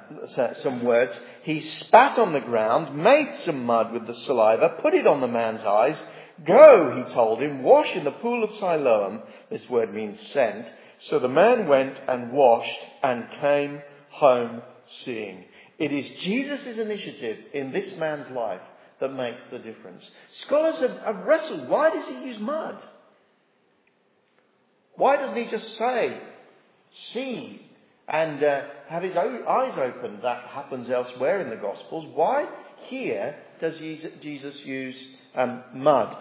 some 0.61 0.83
words, 0.83 1.19
he 1.43 1.59
spat 1.59 2.17
on 2.17 2.33
the 2.33 2.39
ground, 2.39 2.95
made 2.95 3.35
some 3.43 3.65
mud 3.65 3.91
with 3.91 4.07
the 4.07 4.13
saliva, 4.13 4.77
put 4.81 4.93
it 4.93 5.07
on 5.07 5.21
the 5.21 5.27
man's 5.27 5.63
eyes. 5.65 5.99
Go, 6.43 7.03
he 7.03 7.13
told 7.13 7.41
him, 7.41 7.63
wash 7.63 7.95
in 7.95 8.03
the 8.03 8.11
pool 8.11 8.43
of 8.43 8.55
Siloam. 8.55 9.21
This 9.49 9.69
word 9.69 9.93
means 9.93 10.19
sent. 10.31 10.71
So 10.99 11.19
the 11.19 11.29
man 11.29 11.67
went 11.67 11.99
and 12.07 12.31
washed 12.31 12.79
and 13.03 13.25
came 13.39 13.81
home 14.09 14.61
seeing. 15.03 15.45
It 15.77 15.91
is 15.91 16.09
Jesus' 16.21 16.77
initiative 16.77 17.37
in 17.53 17.71
this 17.71 17.95
man's 17.97 18.29
life 18.31 18.61
that 18.99 19.13
makes 19.13 19.41
the 19.51 19.59
difference. 19.59 20.09
Scholars 20.43 20.79
have, 20.79 20.97
have 20.99 21.25
wrestled. 21.25 21.69
Why 21.69 21.89
does 21.89 22.07
he 22.07 22.27
use 22.27 22.39
mud? 22.39 22.81
Why 24.95 25.17
doesn't 25.17 25.35
he 25.35 25.49
just 25.49 25.77
say, 25.77 26.17
see, 26.93 27.61
and 28.07 28.41
uh, 28.41 28.61
have 28.87 29.03
his 29.03 29.15
eyes 29.15 29.77
opened? 29.77 30.19
That 30.23 30.45
happens 30.47 30.89
elsewhere 30.89 31.41
in 31.41 31.49
the 31.49 31.57
Gospels. 31.57 32.05
Why 32.13 32.47
here 32.87 33.35
does 33.59 33.77
Jesus 33.77 34.65
use 34.65 35.05
um, 35.35 35.63
mud? 35.73 36.15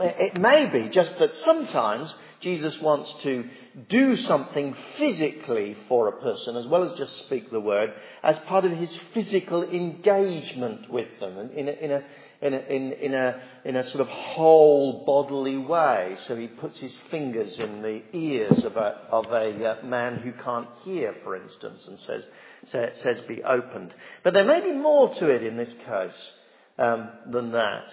It 0.00 0.40
may 0.40 0.66
be 0.66 0.88
just 0.88 1.18
that 1.18 1.34
sometimes 1.34 2.14
Jesus 2.40 2.78
wants 2.80 3.12
to 3.22 3.48
do 3.88 4.16
something 4.16 4.74
physically 4.98 5.76
for 5.88 6.08
a 6.08 6.20
person 6.20 6.56
as 6.56 6.66
well 6.66 6.82
as 6.82 6.98
just 6.98 7.16
speak 7.26 7.50
the 7.50 7.60
word 7.60 7.92
as 8.22 8.36
part 8.48 8.64
of 8.64 8.72
his 8.72 8.98
physical 9.14 9.62
engagement 9.62 10.90
with 10.90 11.08
them 11.20 11.50
in 11.54 11.68
a, 11.68 11.72
in 11.72 11.90
a, 11.92 12.04
in 12.42 12.54
a, 12.54 12.58
in, 12.58 12.92
in 12.92 13.14
a, 13.14 13.40
in 13.64 13.76
a 13.76 13.88
sort 13.90 14.00
of 14.00 14.08
whole 14.08 15.04
bodily 15.06 15.56
way. 15.56 16.16
So 16.26 16.36
he 16.36 16.48
puts 16.48 16.80
his 16.80 16.96
fingers 17.10 17.56
in 17.58 17.82
the 17.82 18.02
ears 18.12 18.64
of 18.64 18.76
a, 18.76 18.98
of 19.10 19.26
a 19.26 19.64
uh, 19.64 19.86
man 19.86 20.16
who 20.16 20.32
can't 20.32 20.68
hear, 20.84 21.14
for 21.22 21.36
instance, 21.36 21.86
and 21.86 21.98
says, 22.00 22.26
says, 22.70 22.98
says 23.00 23.20
be 23.20 23.42
opened. 23.44 23.94
But 24.24 24.34
there 24.34 24.44
may 24.44 24.60
be 24.60 24.72
more 24.72 25.14
to 25.14 25.28
it 25.28 25.44
in 25.44 25.56
this 25.56 25.72
case 25.86 26.32
um, 26.78 27.08
than 27.30 27.52
that 27.52 27.86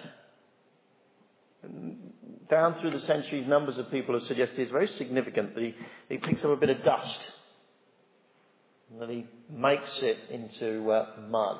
down 2.48 2.80
through 2.80 2.90
the 2.90 3.00
centuries, 3.00 3.46
numbers 3.46 3.78
of 3.78 3.90
people 3.90 4.14
have 4.14 4.26
suggested 4.26 4.58
it's 4.58 4.72
very 4.72 4.88
significant 4.88 5.54
that 5.54 5.62
he, 5.62 5.74
he 6.08 6.16
picks 6.18 6.44
up 6.44 6.50
a 6.50 6.56
bit 6.56 6.70
of 6.70 6.82
dust 6.82 7.32
and 8.90 9.00
then 9.00 9.08
he 9.08 9.26
makes 9.48 10.02
it 10.02 10.18
into 10.30 10.90
uh, 10.90 11.06
mud 11.28 11.58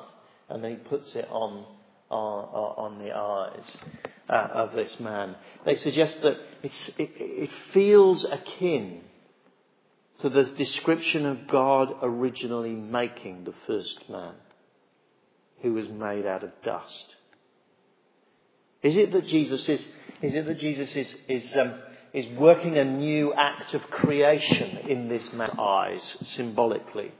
and 0.49 0.63
then 0.63 0.71
he 0.71 0.77
puts 0.77 1.15
it 1.15 1.27
on, 1.29 1.65
uh, 2.09 2.13
on 2.13 2.99
the 2.99 3.11
eyes 3.11 3.77
uh, 4.29 4.47
of 4.53 4.73
this 4.73 4.99
man. 4.99 5.35
They 5.65 5.75
suggest 5.75 6.21
that 6.21 6.35
it, 6.61 6.71
it 6.97 7.49
feels 7.73 8.25
akin 8.25 9.01
to 10.19 10.29
the 10.29 10.43
description 10.43 11.25
of 11.25 11.47
God 11.47 11.93
originally 12.01 12.73
making 12.73 13.45
the 13.45 13.53
first 13.65 14.09
man 14.09 14.33
who 15.61 15.73
was 15.73 15.87
made 15.87 16.25
out 16.25 16.43
of 16.43 16.51
dust. 16.63 17.15
Is 18.83 18.95
it 18.95 19.11
that 19.11 19.27
Jesus 19.27 19.67
is, 19.69 19.81
is 20.21 20.33
it 20.33 20.45
that 20.45 20.59
Jesus 20.59 20.95
is, 20.95 21.15
is, 21.27 21.55
um, 21.55 21.75
is 22.13 22.25
working 22.37 22.77
a 22.77 22.85
new 22.85 23.33
act 23.33 23.73
of 23.73 23.81
creation 23.83 24.89
in 24.89 25.07
this 25.07 25.31
man's 25.33 25.57
eyes, 25.59 26.17
symbolically, 26.35 27.11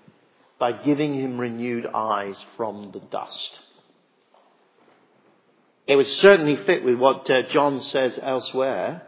by 0.59 0.71
giving 0.83 1.19
him 1.19 1.39
renewed 1.39 1.85
eyes 1.85 2.43
from 2.57 2.91
the 2.91 2.99
dust? 2.99 3.59
It 5.87 5.95
would 5.95 6.07
certainly 6.07 6.57
fit 6.65 6.83
with 6.83 6.95
what 6.95 7.29
uh, 7.29 7.43
John 7.53 7.81
says 7.81 8.17
elsewhere. 8.21 9.03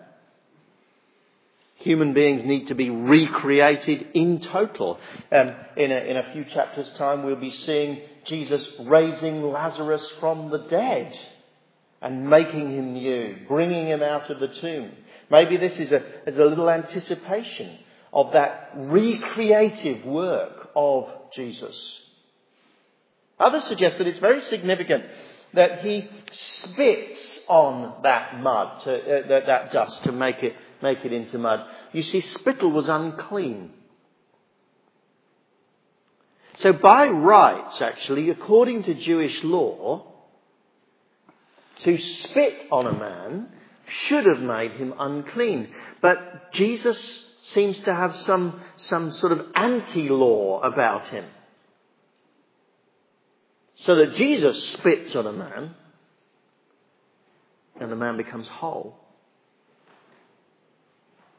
Human 1.75 2.13
beings 2.13 2.43
need 2.45 2.67
to 2.67 2.75
be 2.75 2.89
recreated 2.89 4.07
in 4.13 4.41
total. 4.41 4.99
Um, 5.31 5.51
in, 5.75 5.91
a, 5.91 5.95
in 5.95 6.17
a 6.17 6.33
few 6.33 6.45
chapters' 6.45 6.91
time, 6.97 7.23
we'll 7.23 7.35
be 7.35 7.51
seeing 7.51 8.01
Jesus 8.25 8.65
raising 8.81 9.41
Lazarus 9.41 10.07
from 10.19 10.49
the 10.49 10.59
dead 10.69 11.17
and 12.03 12.29
making 12.29 12.75
him 12.75 12.93
new, 12.93 13.37
bringing 13.47 13.87
him 13.87 14.03
out 14.03 14.29
of 14.29 14.39
the 14.41 14.49
tomb. 14.59 14.91
Maybe 15.31 15.55
this 15.55 15.79
is 15.79 15.91
a, 15.91 16.03
is 16.27 16.37
a 16.37 16.43
little 16.43 16.69
anticipation 16.69 17.79
of 18.11 18.33
that 18.33 18.71
recreative 18.75 20.05
work 20.05 20.69
of 20.75 21.09
Jesus. 21.33 22.01
Others 23.39 23.63
suggest 23.63 23.97
that 23.97 24.07
it's 24.07 24.19
very 24.19 24.41
significant 24.41 25.05
that 25.53 25.79
he 25.85 26.09
spits 26.31 27.39
on 27.47 28.01
that 28.03 28.39
mud, 28.39 28.81
to, 28.83 28.95
uh, 28.95 29.27
that, 29.27 29.45
that 29.45 29.71
dust, 29.71 30.03
to 30.03 30.11
make 30.11 30.43
it, 30.43 30.53
make 30.81 31.05
it 31.05 31.13
into 31.13 31.37
mud. 31.37 31.59
You 31.93 32.03
see, 32.03 32.19
spittle 32.19 32.71
was 32.71 32.89
unclean. 32.89 33.71
So 36.55 36.73
by 36.73 37.07
rights, 37.07 37.81
actually, 37.81 38.29
according 38.29 38.83
to 38.83 38.93
Jewish 38.93 39.43
law, 39.43 40.12
To 41.79 41.97
spit 41.97 42.67
on 42.71 42.87
a 42.87 42.93
man 42.93 43.47
should 43.87 44.25
have 44.25 44.39
made 44.39 44.71
him 44.71 44.93
unclean. 44.97 45.69
But 46.01 46.53
Jesus 46.53 47.25
seems 47.47 47.77
to 47.79 47.93
have 47.93 48.15
some, 48.15 48.61
some 48.77 49.11
sort 49.11 49.31
of 49.31 49.45
anti-law 49.55 50.61
about 50.61 51.07
him. 51.07 51.25
So 53.75 53.95
that 53.95 54.13
Jesus 54.15 54.71
spits 54.73 55.15
on 55.15 55.27
a 55.27 55.33
man 55.33 55.75
and 57.79 57.91
the 57.91 57.95
man 57.95 58.17
becomes 58.17 58.47
whole. 58.47 58.97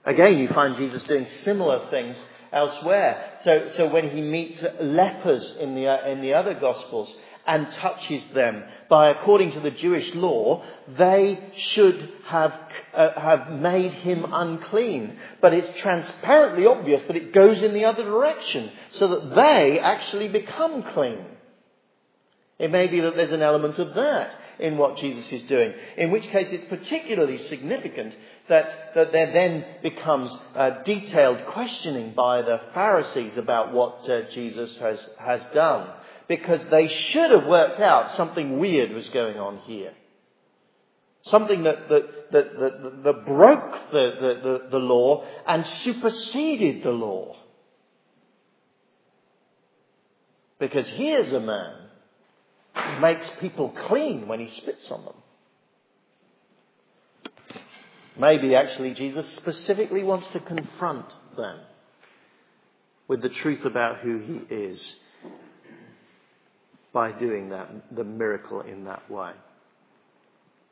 Again, 0.05 0.39
you 0.39 0.49
find 0.49 0.77
Jesus 0.77 1.03
doing 1.05 1.27
similar 1.45 1.89
things 1.89 2.21
elsewhere. 2.53 3.39
So, 3.45 3.71
so 3.77 3.89
when 3.89 4.11
he 4.11 4.21
meets 4.21 4.63
lepers 4.81 5.57
in 5.59 5.75
the, 5.75 6.11
in 6.11 6.21
the 6.21 6.35
other 6.35 6.55
Gospels 6.55 7.13
and 7.47 7.71
touches 7.73 8.25
them, 8.35 8.63
by 8.89 9.11
according 9.11 9.53
to 9.53 9.61
the 9.61 9.71
Jewish 9.71 10.15
law, 10.15 10.65
they 10.97 11.53
should 11.57 12.13
have, 12.27 12.53
uh, 12.95 13.21
have 13.21 13.53
made 13.53 13.93
him 13.93 14.25
unclean. 14.31 15.17
But 15.41 15.53
it's 15.53 15.81
transparently 15.81 16.67
obvious 16.67 17.03
that 17.07 17.17
it 17.17 17.33
goes 17.33 17.63
in 17.63 17.75
the 17.75 17.85
other 17.85 18.03
direction, 18.03 18.71
so 18.93 19.09
that 19.09 19.35
they 19.35 19.79
actually 19.79 20.29
become 20.29 20.83
clean. 20.95 21.25
It 22.59 22.71
may 22.71 22.87
be 22.87 23.01
that 23.01 23.17
there's 23.17 23.33
an 23.33 23.43
element 23.43 23.79
of 23.79 23.95
that 23.95 24.41
in 24.59 24.79
what 24.79 24.97
Jesus 24.99 25.31
is 25.33 25.43
doing. 25.45 25.73
In 25.97 26.11
which 26.11 26.25
case 26.25 26.49
it's 26.51 26.69
particularly 26.69 27.39
significant 27.39 28.15
that, 28.49 28.95
that 28.95 29.13
there 29.13 29.33
then 29.33 29.65
becomes 29.83 30.35
uh, 30.55 30.83
detailed 30.85 31.45
questioning 31.47 32.15
by 32.15 32.43
the 32.43 32.61
Pharisees 32.73 33.37
about 33.37 33.73
what 33.73 34.09
uh, 34.09 34.31
Jesus 34.33 34.77
has, 34.77 35.05
has 35.19 35.43
done. 35.53 35.89
Because 36.29 36.65
they 36.71 36.89
should 36.89 37.31
have 37.31 37.47
worked 37.47 37.81
out 37.81 38.17
something 38.17 38.59
weird 38.59 38.93
was 38.93 39.09
going 39.11 39.39
on 39.39 39.59
here. 39.59 39.93
Something 41.25 41.65
that, 41.65 41.89
that, 41.89 42.33
that, 42.33 42.59
that, 42.59 43.03
that 43.05 43.27
broke 43.27 43.91
the, 43.91 44.39
the, 44.43 44.69
the 44.71 44.79
law 44.79 45.25
and 45.47 45.65
superseded 45.67 46.83
the 46.83 46.91
law. 46.91 47.37
Because 50.59 50.87
here's 50.89 51.33
a 51.33 51.41
man 51.41 51.75
who 52.75 53.01
makes 53.01 53.31
people 53.41 53.71
clean 53.87 54.29
when 54.29 54.41
he 54.41 54.51
spits 54.61 54.91
on 54.91 55.05
them. 55.05 55.15
Maybe 58.19 58.55
actually 58.55 58.95
Jesus 58.95 59.29
specifically 59.35 60.05
wants 60.05 60.29
to 60.29 60.41
confront 60.41 61.07
them 61.37 61.59
with 63.09 63.23
the 63.23 63.29
truth 63.29 63.65
about 63.65 63.99
who 63.99 64.19
he 64.19 64.55
is 64.55 64.97
by 66.95 67.13
doing 67.13 67.51
that, 67.51 67.69
the 67.95 68.05
miracle 68.05 68.63
in 68.63 68.85
that 68.85 69.11
way. 69.11 69.33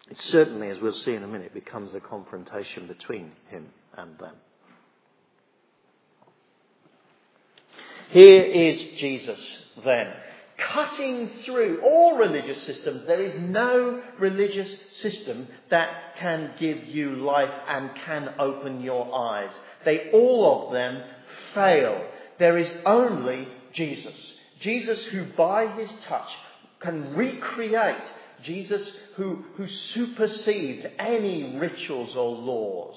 It 0.08 0.18
certainly, 0.20 0.70
as 0.70 0.78
we'll 0.80 0.92
see 0.92 1.14
in 1.14 1.22
a 1.22 1.28
minute, 1.28 1.52
becomes 1.52 1.94
a 1.94 2.00
confrontation 2.00 2.86
between 2.86 3.32
him 3.50 3.66
and 3.98 4.16
them. 4.18 4.36
Here 8.10 8.42
is 8.42 8.78
Jesus 8.98 9.58
then 9.84 10.12
cutting 10.70 11.30
through 11.44 11.80
all 11.82 12.16
religious 12.16 12.62
systems. 12.66 13.02
There 13.06 13.22
is 13.22 13.34
no 13.40 14.02
religious 14.18 14.70
system 15.00 15.48
that 15.70 16.14
can 16.18 16.52
give 16.60 16.84
you 16.84 17.16
life 17.16 17.50
and 17.66 17.90
can 18.06 18.34
open 18.38 18.80
your 18.80 19.12
eyes. 19.14 19.50
They 19.84 20.10
all 20.12 20.66
of 20.66 20.72
them 20.72 21.02
fail. 21.54 22.06
There 22.38 22.58
is 22.58 22.70
only 22.86 23.48
Jesus. 23.72 24.14
Jesus 24.62 25.04
who 25.06 25.26
by 25.36 25.66
his 25.76 25.90
touch 26.08 26.30
can 26.80 27.14
recreate. 27.14 28.02
Jesus 28.42 28.82
who, 29.16 29.44
who 29.56 29.68
supersedes 29.68 30.84
any 30.98 31.58
rituals 31.58 32.16
or 32.16 32.30
laws 32.36 32.96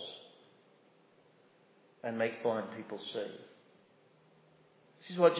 and 2.03 2.17
makes 2.17 2.37
blind 2.41 2.67
people 2.77 2.99
see. 3.13 3.31
This 5.01 5.11
is 5.11 5.17
what 5.19 5.35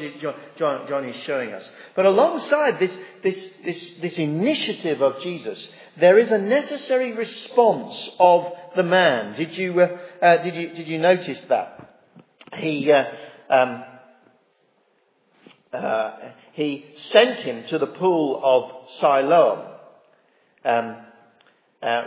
John, 0.58 0.88
John, 0.88 1.10
is 1.10 1.16
showing 1.24 1.52
us. 1.52 1.68
But 1.96 2.06
alongside 2.06 2.80
this, 2.80 2.96
this, 3.24 3.50
this, 3.64 3.90
this 4.00 4.18
initiative 4.18 5.02
of 5.02 5.22
Jesus, 5.22 5.68
there 6.00 6.20
is 6.20 6.30
a 6.30 6.38
necessary 6.38 7.14
response 7.14 8.12
of 8.20 8.52
the 8.76 8.84
man. 8.84 9.36
Did 9.36 9.58
you, 9.58 9.80
uh, 9.80 9.98
uh, 10.22 10.44
did 10.44 10.56
you, 10.56 10.70
did 10.70 10.88
you 10.88 11.00
notice 11.00 11.44
that? 11.50 12.04
He, 12.58 12.92
uh, 12.92 13.54
um, 13.54 13.84
uh, 15.76 16.32
he 16.54 16.86
sent 17.12 17.40
him 17.40 17.66
to 17.70 17.78
the 17.78 17.88
pool 17.88 18.40
of 18.44 18.90
Siloam. 19.00 19.68
Um, 20.64 20.98
uh, 21.82 22.04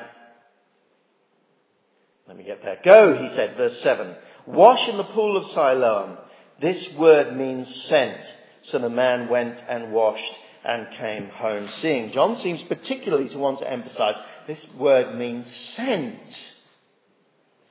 let 2.26 2.37
me 2.37 2.44
get 2.44 2.62
there. 2.62 2.78
Go, 2.85 3.16
he 3.16 3.28
said, 3.35 3.57
verse 3.57 3.81
7. 3.83 4.14
Wash 4.46 4.88
in 4.88 4.96
the 4.96 5.04
pool 5.04 5.37
of 5.37 5.46
Siloam 5.50 6.18
this 6.61 6.92
word 6.94 7.37
means 7.37 7.72
sent. 7.85 8.20
So 8.62 8.78
the 8.78 8.90
man 8.90 9.28
went 9.28 9.59
and 9.68 9.92
washed 9.92 10.33
and 10.64 10.88
came 10.98 11.28
home 11.28 11.68
seeing. 11.81 12.12
John 12.12 12.37
seems 12.37 12.62
particularly 12.62 13.28
to 13.28 13.38
want 13.38 13.61
to 13.61 13.70
emphasize 13.70 14.16
this 14.46 14.66
word 14.74 15.16
means 15.16 15.50
sent, 15.76 16.18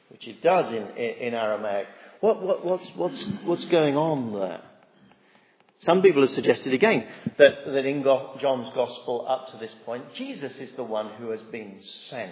which 0.09 0.27
it 0.27 0.41
does 0.41 0.71
in, 0.71 0.87
in, 0.95 1.33
Aramaic. 1.33 1.87
What, 2.21 2.41
what, 2.41 2.65
what's, 2.65 2.89
what's, 2.95 3.25
what's 3.43 3.65
going 3.65 3.97
on 3.97 4.33
there? 4.33 4.61
Some 5.85 6.01
people 6.01 6.21
have 6.21 6.31
suggested 6.31 6.73
again 6.73 7.07
that, 7.37 7.65
that 7.65 7.85
in 7.85 8.03
John's 8.03 8.69
Gospel 8.73 9.25
up 9.27 9.51
to 9.51 9.57
this 9.57 9.73
point, 9.85 10.13
Jesus 10.15 10.51
is 10.55 10.71
the 10.75 10.83
one 10.83 11.09
who 11.19 11.29
has 11.29 11.41
been 11.51 11.77
sent. 12.09 12.31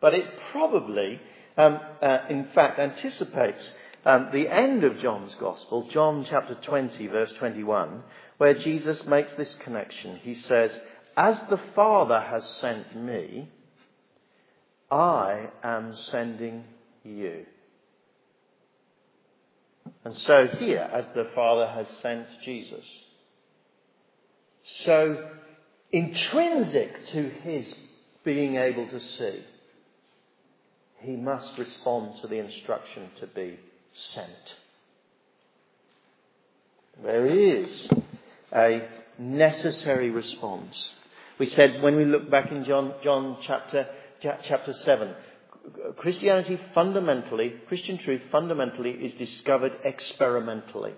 But 0.00 0.14
it 0.14 0.26
probably, 0.50 1.20
um, 1.56 1.78
uh, 2.02 2.18
in 2.28 2.48
fact, 2.54 2.80
anticipates 2.80 3.70
um, 4.04 4.30
the 4.32 4.48
end 4.48 4.82
of 4.82 4.98
John's 4.98 5.34
Gospel, 5.36 5.88
John 5.90 6.26
chapter 6.28 6.56
20, 6.56 7.06
verse 7.06 7.32
21, 7.38 8.02
where 8.38 8.54
Jesus 8.54 9.06
makes 9.06 9.32
this 9.34 9.54
connection. 9.56 10.16
He 10.16 10.34
says, 10.34 10.72
As 11.16 11.40
the 11.48 11.60
Father 11.76 12.20
has 12.20 12.44
sent 12.44 12.96
me, 12.96 13.48
I 14.90 15.50
am 15.62 15.94
sending 15.96 16.64
you. 17.04 17.46
And 20.04 20.14
so 20.14 20.48
here, 20.58 20.88
as 20.92 21.04
the 21.14 21.30
Father 21.34 21.66
has 21.68 21.88
sent 21.98 22.26
Jesus. 22.44 22.84
So 24.84 25.28
intrinsic 25.92 27.06
to 27.06 27.28
his 27.28 27.72
being 28.24 28.56
able 28.56 28.88
to 28.88 29.00
see, 29.00 29.44
he 30.98 31.16
must 31.16 31.56
respond 31.58 32.16
to 32.20 32.28
the 32.28 32.36
instruction 32.36 33.10
to 33.20 33.26
be 33.26 33.58
sent. 34.14 34.56
There 37.02 37.26
is 37.26 37.88
a 38.54 38.88
necessary 39.18 40.10
response. 40.10 40.76
We 41.38 41.46
said 41.46 41.82
when 41.82 41.96
we 41.96 42.04
look 42.04 42.30
back 42.30 42.52
in 42.52 42.64
John, 42.64 42.94
John 43.02 43.38
chapter, 43.42 43.88
chapter 44.20 44.72
7, 44.72 45.14
Christianity 45.96 46.58
fundamentally, 46.74 47.54
Christian 47.68 47.98
truth 47.98 48.22
fundamentally 48.30 48.90
is 48.90 49.14
discovered 49.14 49.72
experimentally. 49.84 50.94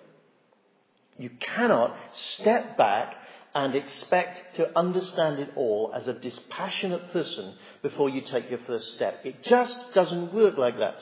You 1.18 1.31
cannot 1.40 1.96
step 2.12 2.77
back 2.77 3.14
and 3.55 3.74
expect 3.74 4.57
to 4.57 4.77
understand 4.77 5.38
it 5.38 5.50
all 5.55 5.92
as 5.94 6.09
a 6.09 6.12
dispassionate 6.12 7.12
person 7.12 7.55
before 7.83 8.09
you 8.09 8.22
take 8.22 8.50
your 8.50 8.61
first 8.66 8.94
step. 8.94 9.20
It 9.24 9.42
just 9.42 9.77
doesn't 9.94 10.35
work 10.35 10.57
like 10.57 10.79
that 10.79 10.98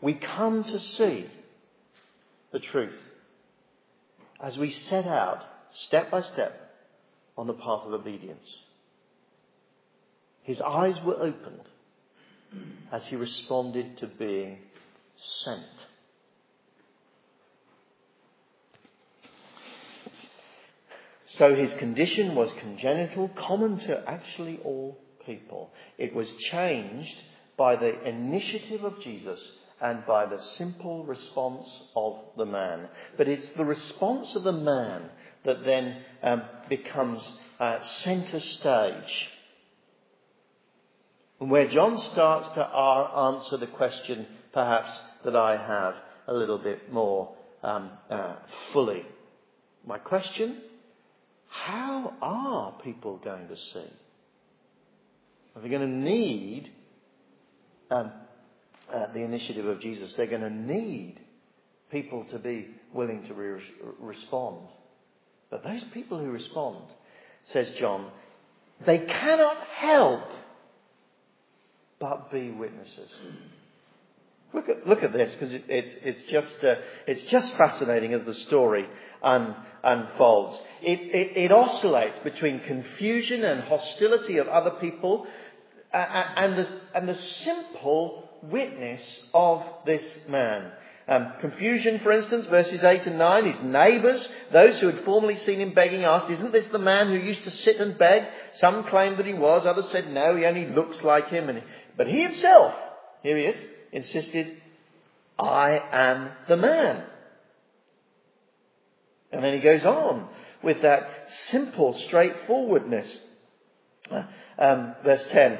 we 0.00 0.14
come 0.14 0.64
to 0.64 0.80
see 0.80 1.26
the 2.52 2.60
truth 2.60 2.98
as 4.40 4.56
we 4.56 4.70
set 4.70 5.06
out 5.06 5.44
step 5.86 6.10
by 6.10 6.20
step 6.20 6.72
on 7.36 7.46
the 7.46 7.54
path 7.54 7.82
of 7.84 7.92
obedience. 7.92 8.48
His 10.48 10.62
eyes 10.62 10.98
were 11.04 11.20
opened 11.20 11.68
as 12.90 13.02
he 13.08 13.16
responded 13.16 13.98
to 13.98 14.06
being 14.06 14.56
sent. 15.44 15.60
So 21.26 21.54
his 21.54 21.74
condition 21.74 22.34
was 22.34 22.50
congenital, 22.60 23.28
common 23.28 23.76
to 23.80 24.02
actually 24.08 24.58
all 24.64 24.96
people. 25.26 25.68
It 25.98 26.14
was 26.14 26.32
changed 26.50 27.22
by 27.58 27.76
the 27.76 28.08
initiative 28.08 28.84
of 28.84 29.02
Jesus 29.02 29.38
and 29.82 30.06
by 30.06 30.24
the 30.24 30.40
simple 30.40 31.04
response 31.04 31.68
of 31.94 32.20
the 32.38 32.46
man. 32.46 32.88
But 33.18 33.28
it's 33.28 33.50
the 33.54 33.66
response 33.66 34.34
of 34.34 34.44
the 34.44 34.52
man 34.52 35.10
that 35.44 35.62
then 35.66 35.98
um, 36.22 36.42
becomes 36.70 37.20
uh, 37.60 37.82
centre 37.82 38.40
stage. 38.40 39.28
And 41.40 41.50
where 41.50 41.68
John 41.68 41.98
starts 42.12 42.48
to 42.54 42.64
answer 42.64 43.56
the 43.56 43.68
question, 43.68 44.26
perhaps, 44.52 44.90
that 45.24 45.36
I 45.36 45.56
have 45.56 45.94
a 46.26 46.34
little 46.34 46.58
bit 46.58 46.92
more 46.92 47.34
um, 47.62 47.90
uh, 48.10 48.36
fully. 48.72 49.04
My 49.86 49.98
question 49.98 50.62
how 51.48 52.12
are 52.20 52.72
people 52.84 53.18
going 53.18 53.48
to 53.48 53.56
see? 53.56 53.90
Are 55.56 55.62
they 55.62 55.68
going 55.68 55.80
to 55.80 56.10
need 56.10 56.70
um, 57.90 58.12
uh, 58.92 59.12
the 59.12 59.20
initiative 59.20 59.66
of 59.66 59.80
Jesus? 59.80 60.14
They're 60.14 60.26
going 60.26 60.42
to 60.42 60.50
need 60.50 61.20
people 61.90 62.24
to 62.30 62.38
be 62.38 62.68
willing 62.92 63.24
to 63.24 63.34
re- 63.34 63.62
respond. 63.98 64.68
But 65.50 65.64
those 65.64 65.82
people 65.94 66.18
who 66.18 66.30
respond, 66.30 66.84
says 67.52 67.70
John, 67.80 68.10
they 68.86 68.98
cannot 68.98 69.56
help 69.74 70.28
but 72.00 72.30
be 72.30 72.50
witnesses. 72.50 73.10
Look 74.54 74.68
at, 74.68 74.86
look 74.86 75.02
at 75.02 75.12
this 75.12 75.32
because 75.32 75.52
it, 75.52 75.64
it's, 75.68 75.94
it's, 76.02 76.30
just, 76.30 76.64
uh, 76.64 76.76
it's 77.06 77.24
just 77.24 77.54
fascinating 77.56 78.14
as 78.14 78.24
the 78.24 78.34
story 78.34 78.86
un, 79.22 79.54
unfolds. 79.84 80.58
It, 80.82 81.00
it, 81.00 81.36
it, 81.36 81.52
oscillates 81.52 82.18
between 82.20 82.60
confusion 82.60 83.44
and 83.44 83.62
hostility 83.64 84.38
of 84.38 84.48
other 84.48 84.70
people 84.70 85.26
uh, 85.92 85.96
and, 85.96 86.58
the, 86.58 86.68
and 86.94 87.08
the 87.08 87.16
simple 87.16 88.28
witness 88.42 89.20
of 89.34 89.64
this 89.84 90.02
man. 90.28 90.72
Um, 91.08 91.32
confusion, 91.40 92.00
for 92.00 92.12
instance, 92.12 92.46
verses 92.46 92.84
8 92.84 93.06
and 93.06 93.18
9, 93.18 93.46
his 93.46 93.60
neighbours, 93.62 94.28
those 94.52 94.78
who 94.78 94.88
had 94.88 95.04
formerly 95.06 95.36
seen 95.36 95.58
him 95.58 95.72
begging, 95.72 96.04
asked, 96.04 96.28
Isn't 96.28 96.52
this 96.52 96.66
the 96.66 96.78
man 96.78 97.08
who 97.08 97.14
used 97.14 97.44
to 97.44 97.50
sit 97.50 97.78
and 97.78 97.96
beg? 97.96 98.24
Some 98.56 98.84
claimed 98.84 99.16
that 99.16 99.24
he 99.24 99.32
was, 99.32 99.64
others 99.64 99.88
said, 99.88 100.12
No, 100.12 100.36
he 100.36 100.44
only 100.44 100.66
looks 100.66 101.02
like 101.02 101.28
him. 101.28 101.48
And, 101.48 101.62
but 101.98 102.06
he 102.06 102.22
himself, 102.22 102.74
here 103.22 103.36
he 103.36 103.44
is, 103.44 103.62
insisted, 103.92 104.62
I 105.38 105.82
am 105.92 106.30
the 106.46 106.56
man. 106.56 107.02
And 109.32 109.44
then 109.44 109.52
he 109.52 109.60
goes 109.60 109.84
on 109.84 110.28
with 110.62 110.82
that 110.82 111.28
simple 111.50 111.98
straightforwardness. 112.06 113.18
Uh, 114.10 114.22
um, 114.58 114.94
verse 115.04 115.24
10. 115.30 115.58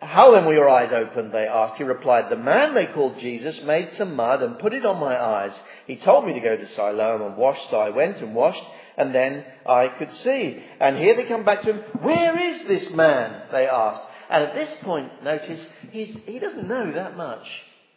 How 0.00 0.30
then 0.30 0.46
were 0.46 0.54
your 0.54 0.68
eyes 0.68 0.92
opened? 0.92 1.32
They 1.32 1.46
asked. 1.46 1.76
He 1.76 1.84
replied, 1.84 2.30
The 2.30 2.36
man 2.36 2.74
they 2.74 2.86
called 2.86 3.18
Jesus 3.18 3.60
made 3.62 3.90
some 3.92 4.14
mud 4.14 4.42
and 4.42 4.58
put 4.58 4.72
it 4.72 4.86
on 4.86 4.98
my 4.98 5.20
eyes. 5.20 5.58
He 5.86 5.96
told 5.96 6.24
me 6.24 6.32
to 6.34 6.40
go 6.40 6.56
to 6.56 6.68
Siloam 6.68 7.22
and 7.22 7.36
wash, 7.36 7.58
so 7.68 7.78
I 7.78 7.90
went 7.90 8.18
and 8.18 8.34
washed, 8.34 8.62
and 8.96 9.14
then 9.14 9.44
I 9.66 9.88
could 9.88 10.12
see. 10.12 10.62
And 10.78 10.96
here 10.96 11.16
they 11.16 11.24
come 11.24 11.44
back 11.44 11.62
to 11.62 11.72
him. 11.72 11.84
Where 12.00 12.38
is 12.38 12.66
this 12.66 12.90
man? 12.92 13.42
They 13.52 13.66
asked. 13.66 14.06
And 14.30 14.44
at 14.44 14.54
this 14.54 14.74
point, 14.82 15.24
notice, 15.24 15.66
he 15.90 16.38
doesn't 16.38 16.68
know 16.68 16.92
that 16.92 17.16
much. 17.16 17.46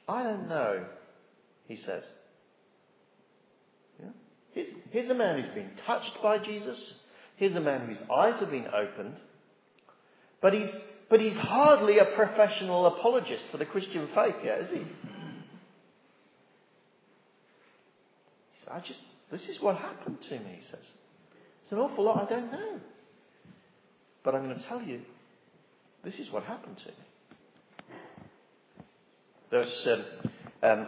I 0.10 0.24
don't 0.24 0.50
know, 0.50 0.84
he 1.68 1.76
says. 1.76 2.04
Yeah? 4.02 4.10
Here's, 4.54 4.70
here's 4.90 5.10
a 5.10 5.14
man 5.14 5.40
who's 5.40 5.54
been 5.54 5.70
touched 5.86 6.22
by 6.24 6.40
Jesus. 6.40 6.96
Here's 7.36 7.56
a 7.56 7.62
man 7.62 7.88
whose 7.88 8.00
eyes 8.12 8.40
have 8.40 8.50
been 8.50 8.68
opened. 8.68 9.16
But 10.42 10.54
he's 10.54 10.72
but 11.10 11.22
he's 11.22 11.36
hardly 11.36 12.00
a 12.00 12.06
professional 12.06 12.88
apologist 12.88 13.44
for 13.52 13.58
the 13.58 13.66
Christian 13.68 14.08
faith 14.16 14.36
is 14.44 14.70
he? 14.70 14.78
he 14.78 14.86
said, 18.64 18.72
I 18.72 18.80
just, 18.80 19.02
this 19.32 19.48
is 19.48 19.62
what 19.62 19.76
happened 19.78 20.20
to 20.24 20.40
me, 20.40 20.58
he 20.60 20.66
says. 20.66 20.84
It's 21.62 21.72
an 21.72 21.78
awful 21.78 22.06
lot 22.06 22.26
I 22.26 22.34
don't 22.34 22.52
know. 22.52 22.80
But 24.24 24.34
I'm 24.34 24.46
going 24.46 24.58
to 24.58 24.64
tell 24.64 24.82
you, 24.82 25.02
this 26.04 26.16
is 26.16 26.32
what 26.32 26.44
happened 26.44 26.78
to 26.78 26.88
me. 26.88 26.94
Verse 29.50 29.88
um, 29.88 30.06
um, 30.64 30.88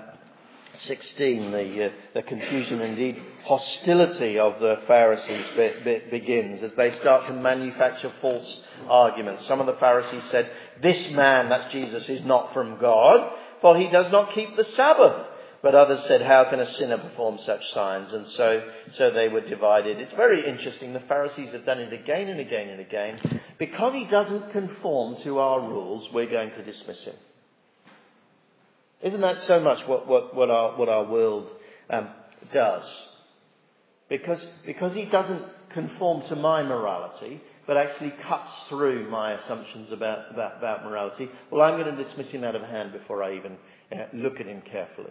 16, 0.82 1.52
the, 1.52 1.86
uh, 1.86 1.90
the 2.14 2.22
confusion, 2.24 2.82
indeed 2.82 3.22
hostility 3.46 4.40
of 4.40 4.60
the 4.60 4.78
Pharisees 4.88 5.46
be, 5.56 5.72
be, 5.84 6.20
begins 6.20 6.64
as 6.64 6.74
they 6.74 6.92
start 6.92 7.28
to 7.28 7.34
manufacture 7.34 8.12
false 8.22 8.62
arguments. 8.90 9.46
Some 9.48 9.60
of 9.60 9.68
the 9.68 9.80
Pharisees 9.80 10.24
said, 10.32 10.50
This 10.82 11.12
man, 11.12 11.50
that's 11.50 11.72
Jesus, 11.72 12.10
is 12.10 12.26
not 12.26 12.54
from 12.54 12.80
God, 12.80 13.32
for 13.62 13.78
he 13.78 13.88
does 13.90 14.12
not 14.12 14.34
keep 14.34 14.56
the 14.56 14.66
Sabbath. 14.66 15.28
But 15.66 15.74
others 15.74 16.06
said, 16.06 16.22
How 16.22 16.44
can 16.44 16.60
a 16.60 16.72
sinner 16.74 17.00
perform 17.00 17.40
such 17.40 17.72
signs? 17.74 18.14
And 18.14 18.28
so, 18.28 18.70
so 18.98 19.10
they 19.10 19.30
were 19.30 19.42
divided. 19.42 20.00
It's 20.00 20.12
very 20.12 20.48
interesting. 20.48 20.94
The 20.94 21.00
Pharisees 21.00 21.54
have 21.54 21.66
done 21.66 21.80
it 21.80 21.92
again 21.92 22.28
and 22.28 22.40
again 22.40 22.70
and 22.70 22.80
again. 22.80 23.42
Because 23.58 23.96
he 23.96 24.06
doesn't 24.06 24.52
conform 24.52 25.16
to 25.24 25.40
our 25.40 25.60
rules, 25.60 26.08
we're 26.14 26.30
going 26.30 26.52
to 26.52 26.64
dismiss 26.64 27.02
him. 27.06 27.16
Isn't 29.02 29.22
that 29.22 29.42
so 29.48 29.60
much 29.60 29.80
what, 29.88 30.08
what, 30.08 30.36
what, 30.36 30.52
our, 30.52 30.78
what 30.78 30.88
our 30.88 31.04
world 31.04 31.50
um, 31.90 32.10
does? 32.54 32.86
Because, 34.08 34.46
because 34.68 34.94
he 34.94 35.06
doesn't 35.06 35.42
conform 35.72 36.28
to 36.28 36.36
my 36.36 36.62
morality, 36.62 37.42
but 37.66 37.76
actually 37.76 38.14
cuts 38.28 38.52
through 38.70 39.10
my 39.10 39.34
assumptions 39.34 39.92
about, 39.92 40.32
about, 40.32 40.60
about 40.60 40.86
morality, 40.86 41.28
well, 41.50 41.64
I'm 41.64 41.82
going 41.82 41.96
to 41.96 42.04
dismiss 42.04 42.30
him 42.30 42.44
out 42.44 42.56
of 42.56 42.62
hand 42.62 42.94
before 42.94 43.24
I 43.24 43.36
even 43.36 43.58
uh, 43.92 44.04
look 44.14 44.40
at 44.40 44.46
him 44.46 44.62
carefully. 44.62 45.10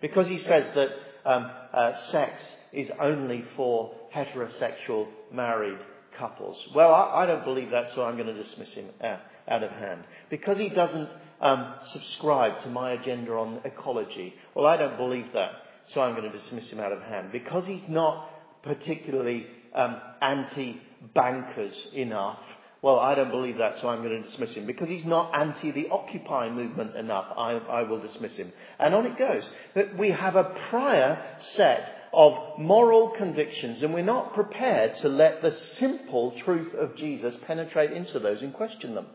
Because 0.00 0.28
he 0.28 0.38
says 0.38 0.66
that 0.74 0.88
um, 1.24 1.50
uh, 1.72 1.96
sex 2.10 2.40
is 2.72 2.88
only 3.00 3.44
for 3.56 3.94
heterosexual 4.14 5.08
married 5.32 5.78
couples. 6.18 6.56
Well, 6.74 6.92
I, 6.94 7.22
I, 7.22 7.26
don't 7.26 7.44
believe 7.44 7.70
that, 7.70 7.92
so 7.94 8.04
I'm 8.04 8.16
going 8.16 8.34
to 8.34 8.42
dismiss 8.42 8.72
him 8.72 8.86
out, 9.02 9.20
out 9.48 9.62
of 9.62 9.70
hand. 9.70 10.04
Because 10.28 10.58
he 10.58 10.68
doesn't 10.68 11.08
um, 11.40 11.74
subscribe 11.92 12.62
to 12.62 12.68
my 12.68 12.92
agenda 12.92 13.32
on 13.32 13.60
ecology. 13.64 14.34
Well, 14.54 14.66
I 14.66 14.76
don't 14.76 14.96
believe 14.96 15.26
that, 15.34 15.50
so 15.88 16.00
I'm 16.00 16.14
going 16.14 16.30
to 16.30 16.38
dismiss 16.38 16.70
him 16.70 16.80
out 16.80 16.92
of 16.92 17.02
hand. 17.02 17.32
Because 17.32 17.66
he's 17.66 17.88
not 17.88 18.30
particularly 18.62 19.46
um, 19.74 20.00
anti 20.20 20.80
bankers 21.14 21.74
enough, 21.94 22.38
well, 22.82 22.98
I 22.98 23.14
don't 23.14 23.30
believe 23.30 23.58
that, 23.58 23.78
so 23.78 23.88
I'm 23.88 24.02
going 24.02 24.22
to 24.22 24.28
dismiss 24.28 24.54
him. 24.54 24.64
Because 24.64 24.88
he's 24.88 25.04
not 25.04 25.34
anti 25.34 25.70
the 25.70 25.90
Occupy 25.90 26.48
movement 26.48 26.96
enough, 26.96 27.26
I, 27.36 27.52
I 27.52 27.82
will 27.82 28.00
dismiss 28.00 28.34
him. 28.36 28.52
And 28.78 28.94
on 28.94 29.04
it 29.04 29.18
goes. 29.18 29.48
But 29.74 29.98
we 29.98 30.10
have 30.12 30.34
a 30.34 30.56
prior 30.70 31.22
set 31.52 31.94
of 32.14 32.58
moral 32.58 33.10
convictions, 33.18 33.82
and 33.82 33.92
we're 33.92 34.02
not 34.02 34.34
prepared 34.34 34.96
to 34.96 35.10
let 35.10 35.42
the 35.42 35.52
simple 35.78 36.32
truth 36.44 36.72
of 36.74 36.96
Jesus 36.96 37.36
penetrate 37.46 37.92
into 37.92 38.18
those 38.18 38.40
and 38.40 38.54
question 38.54 38.94
them. 38.94 39.06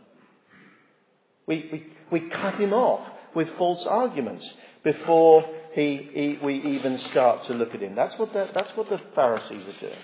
We, 1.47 1.69
we, 1.71 2.19
we 2.21 2.30
cut 2.30 2.60
him 2.60 2.71
off 2.71 3.08
with 3.34 3.49
false 3.58 3.86
arguments 3.88 4.47
before 4.84 5.43
he, 5.73 6.10
he, 6.13 6.39
we 6.41 6.62
even 6.62 6.99
start 6.99 7.45
to 7.45 7.54
look 7.54 7.73
at 7.73 7.82
him. 7.82 7.95
That's 7.95 8.17
what, 8.19 8.32
the, 8.32 8.47
that's 8.54 8.75
what 8.78 8.89
the 8.89 9.01
Pharisees 9.15 9.67
are 9.67 9.80
doing. 9.80 9.99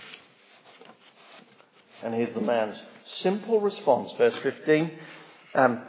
And 2.03 2.13
here's 2.13 2.33
the 2.33 2.41
man's 2.41 2.81
simple 3.21 3.59
response. 3.59 4.11
Verse 4.17 4.35
15. 4.37 4.91
Um, 5.53 5.81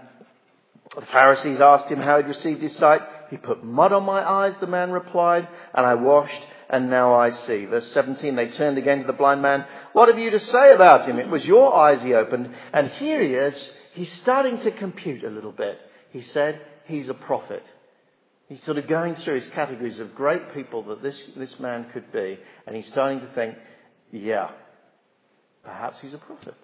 the 0.94 1.06
Pharisees 1.06 1.60
asked 1.60 1.88
him 1.88 2.00
how 2.00 2.18
he'd 2.18 2.26
received 2.26 2.60
his 2.60 2.76
sight. 2.76 3.02
He 3.30 3.36
put 3.38 3.64
mud 3.64 3.92
on 3.92 4.04
my 4.04 4.28
eyes, 4.28 4.54
the 4.60 4.66
man 4.66 4.90
replied, 4.90 5.48
and 5.72 5.86
I 5.86 5.94
washed, 5.94 6.42
and 6.68 6.90
now 6.90 7.14
I 7.14 7.30
see. 7.30 7.64
Verse 7.64 7.90
17, 7.92 8.36
they 8.36 8.48
turned 8.48 8.76
again 8.76 9.00
to 9.00 9.06
the 9.06 9.14
blind 9.14 9.40
man. 9.40 9.64
What 9.94 10.08
have 10.08 10.18
you 10.18 10.30
to 10.30 10.38
say 10.38 10.74
about 10.74 11.08
him? 11.08 11.18
It 11.18 11.28
was 11.28 11.44
your 11.44 11.74
eyes 11.74 12.02
he 12.02 12.12
opened. 12.12 12.54
And 12.74 12.88
here 12.88 13.22
he 13.22 13.34
is 13.34 13.72
he's 13.94 14.12
starting 14.20 14.58
to 14.58 14.70
compute 14.70 15.24
a 15.24 15.30
little 15.30 15.52
bit. 15.52 15.78
He 16.10 16.20
said 16.20 16.60
he's 16.86 17.08
a 17.08 17.14
prophet. 17.14 17.62
He's 18.48 18.62
sort 18.64 18.78
of 18.78 18.86
going 18.86 19.14
through 19.14 19.36
his 19.36 19.48
categories 19.48 19.98
of 19.98 20.14
great 20.14 20.52
people 20.52 20.82
that 20.84 21.02
this, 21.02 21.22
this 21.36 21.58
man 21.58 21.86
could 21.92 22.12
be, 22.12 22.38
and 22.66 22.76
he's 22.76 22.88
starting 22.88 23.20
to 23.20 23.28
think, 23.34 23.54
yeah, 24.10 24.50
perhaps 25.64 26.00
he's 26.00 26.14
a 26.14 26.18
prophet. 26.18 26.54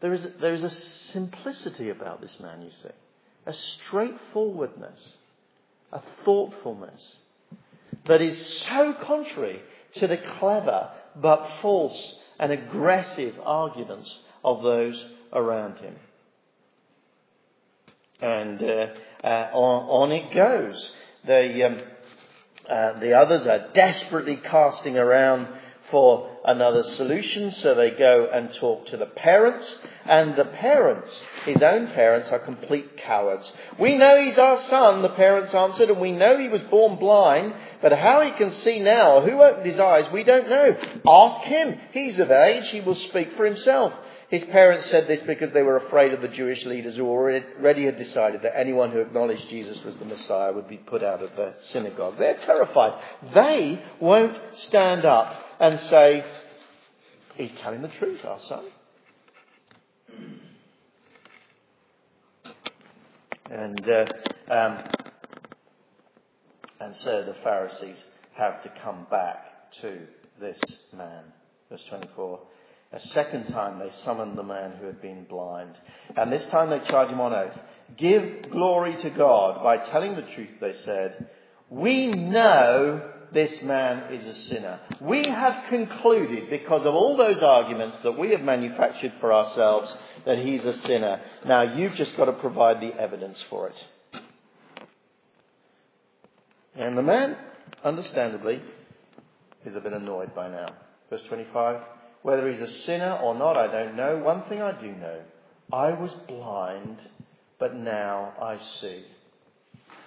There 0.00 0.12
is, 0.12 0.26
there 0.40 0.52
is 0.52 0.62
a 0.62 0.70
simplicity 0.70 1.88
about 1.88 2.20
this 2.20 2.36
man, 2.38 2.62
you 2.62 2.70
see, 2.82 2.90
a 3.46 3.52
straightforwardness, 3.52 5.00
a 5.92 6.02
thoughtfulness 6.24 7.16
that 8.06 8.20
is 8.20 8.64
so 8.68 8.94
contrary 9.02 9.62
to 9.94 10.06
the 10.06 10.18
clever 10.38 10.90
but 11.16 11.48
false 11.62 12.16
and 12.38 12.52
aggressive 12.52 13.34
arguments 13.42 14.12
of 14.44 14.62
those 14.62 15.02
around 15.32 15.78
him. 15.78 15.94
And 18.20 18.62
uh, 18.62 18.86
uh, 19.26 19.50
on, 19.54 20.10
on, 20.10 20.12
it 20.12 20.34
goes. 20.34 20.92
The, 21.26 21.66
um, 21.66 21.80
uh, 22.68 22.98
the 23.00 23.14
others 23.14 23.46
are 23.46 23.72
desperately 23.72 24.36
casting 24.36 24.96
around 24.96 25.48
for 25.94 26.28
another 26.44 26.82
solution, 26.82 27.52
so 27.52 27.72
they 27.76 27.92
go 27.92 28.28
and 28.32 28.52
talk 28.54 28.84
to 28.84 28.96
the 28.96 29.06
parents, 29.06 29.76
and 30.04 30.34
the 30.34 30.44
parents, 30.44 31.22
his 31.44 31.62
own 31.62 31.86
parents, 31.92 32.30
are 32.30 32.40
complete 32.40 32.96
cowards. 32.96 33.52
We 33.78 33.96
know 33.96 34.20
he's 34.20 34.36
our 34.36 34.60
son, 34.62 35.02
the 35.02 35.10
parents 35.10 35.54
answered, 35.54 35.90
and 35.90 36.00
we 36.00 36.10
know 36.10 36.36
he 36.36 36.48
was 36.48 36.62
born 36.62 36.96
blind, 36.96 37.54
but 37.80 37.92
how 37.92 38.22
he 38.22 38.32
can 38.32 38.50
see 38.50 38.80
now, 38.80 39.20
who 39.20 39.40
opened 39.40 39.66
his 39.66 39.78
eyes, 39.78 40.10
we 40.12 40.24
don't 40.24 40.50
know. 40.50 40.76
Ask 41.06 41.42
him. 41.42 41.78
He's 41.92 42.18
of 42.18 42.32
age, 42.32 42.70
he 42.70 42.80
will 42.80 42.96
speak 42.96 43.36
for 43.36 43.44
himself. 43.44 43.92
His 44.34 44.42
parents 44.46 44.90
said 44.90 45.06
this 45.06 45.20
because 45.20 45.52
they 45.52 45.62
were 45.62 45.76
afraid 45.76 46.12
of 46.12 46.20
the 46.20 46.26
Jewish 46.26 46.64
leaders 46.64 46.96
who 46.96 47.06
already 47.06 47.84
had 47.84 47.96
decided 47.96 48.42
that 48.42 48.58
anyone 48.58 48.90
who 48.90 48.98
acknowledged 48.98 49.48
Jesus 49.48 49.80
was 49.84 49.94
the 49.94 50.04
Messiah 50.04 50.52
would 50.52 50.66
be 50.66 50.76
put 50.76 51.04
out 51.04 51.22
of 51.22 51.36
the 51.36 51.54
synagogue. 51.70 52.18
They're 52.18 52.38
terrified. 52.38 53.00
They 53.32 53.80
won't 54.00 54.36
stand 54.62 55.04
up 55.04 55.36
and 55.60 55.78
say, 55.78 56.24
He's 57.36 57.52
telling 57.60 57.82
the 57.82 57.88
truth, 57.88 58.24
our 58.24 58.40
son. 58.40 58.64
And, 63.52 63.88
uh, 63.88 64.52
um, 64.52 64.84
and 66.80 66.92
so 66.92 67.22
the 67.22 67.36
Pharisees 67.44 68.02
have 68.32 68.64
to 68.64 68.72
come 68.82 69.06
back 69.08 69.70
to 69.82 70.00
this 70.40 70.58
man. 70.92 71.22
Verse 71.70 71.84
24. 71.88 72.40
A 72.94 73.00
second 73.08 73.48
time 73.48 73.80
they 73.80 73.90
summoned 73.90 74.38
the 74.38 74.44
man 74.44 74.74
who 74.78 74.86
had 74.86 75.02
been 75.02 75.24
blind. 75.24 75.76
And 76.16 76.32
this 76.32 76.44
time 76.46 76.70
they 76.70 76.78
charged 76.78 77.10
him 77.10 77.20
on 77.20 77.34
oath. 77.34 77.58
Give 77.96 78.50
glory 78.52 78.96
to 79.02 79.10
God 79.10 79.64
by 79.64 79.78
telling 79.78 80.14
the 80.14 80.22
truth, 80.22 80.60
they 80.60 80.74
said. 80.74 81.28
We 81.68 82.06
know 82.06 83.10
this 83.32 83.60
man 83.62 84.12
is 84.12 84.24
a 84.24 84.34
sinner. 84.44 84.78
We 85.00 85.24
have 85.24 85.68
concluded, 85.70 86.48
because 86.50 86.82
of 86.82 86.94
all 86.94 87.16
those 87.16 87.42
arguments 87.42 87.98
that 88.04 88.16
we 88.16 88.30
have 88.30 88.42
manufactured 88.42 89.14
for 89.20 89.32
ourselves, 89.32 89.92
that 90.24 90.38
he's 90.38 90.64
a 90.64 90.78
sinner. 90.78 91.20
Now 91.44 91.62
you've 91.62 91.96
just 91.96 92.16
got 92.16 92.26
to 92.26 92.32
provide 92.34 92.80
the 92.80 92.94
evidence 92.94 93.42
for 93.50 93.70
it. 93.70 93.84
And 96.76 96.96
the 96.96 97.02
man, 97.02 97.36
understandably, 97.82 98.62
is 99.64 99.74
a 99.74 99.80
bit 99.80 99.92
annoyed 99.92 100.32
by 100.32 100.48
now. 100.48 100.68
Verse 101.10 101.22
25. 101.22 101.80
Whether 102.24 102.50
he's 102.50 102.62
a 102.62 102.72
sinner 102.86 103.20
or 103.22 103.34
not, 103.34 103.58
I 103.58 103.66
don't 103.66 103.96
know. 103.96 104.16
One 104.16 104.44
thing 104.44 104.62
I 104.62 104.72
do 104.72 104.90
know 104.90 105.20
I 105.70 105.92
was 105.92 106.10
blind, 106.26 106.96
but 107.58 107.76
now 107.76 108.32
I 108.40 108.56
see. 108.80 109.04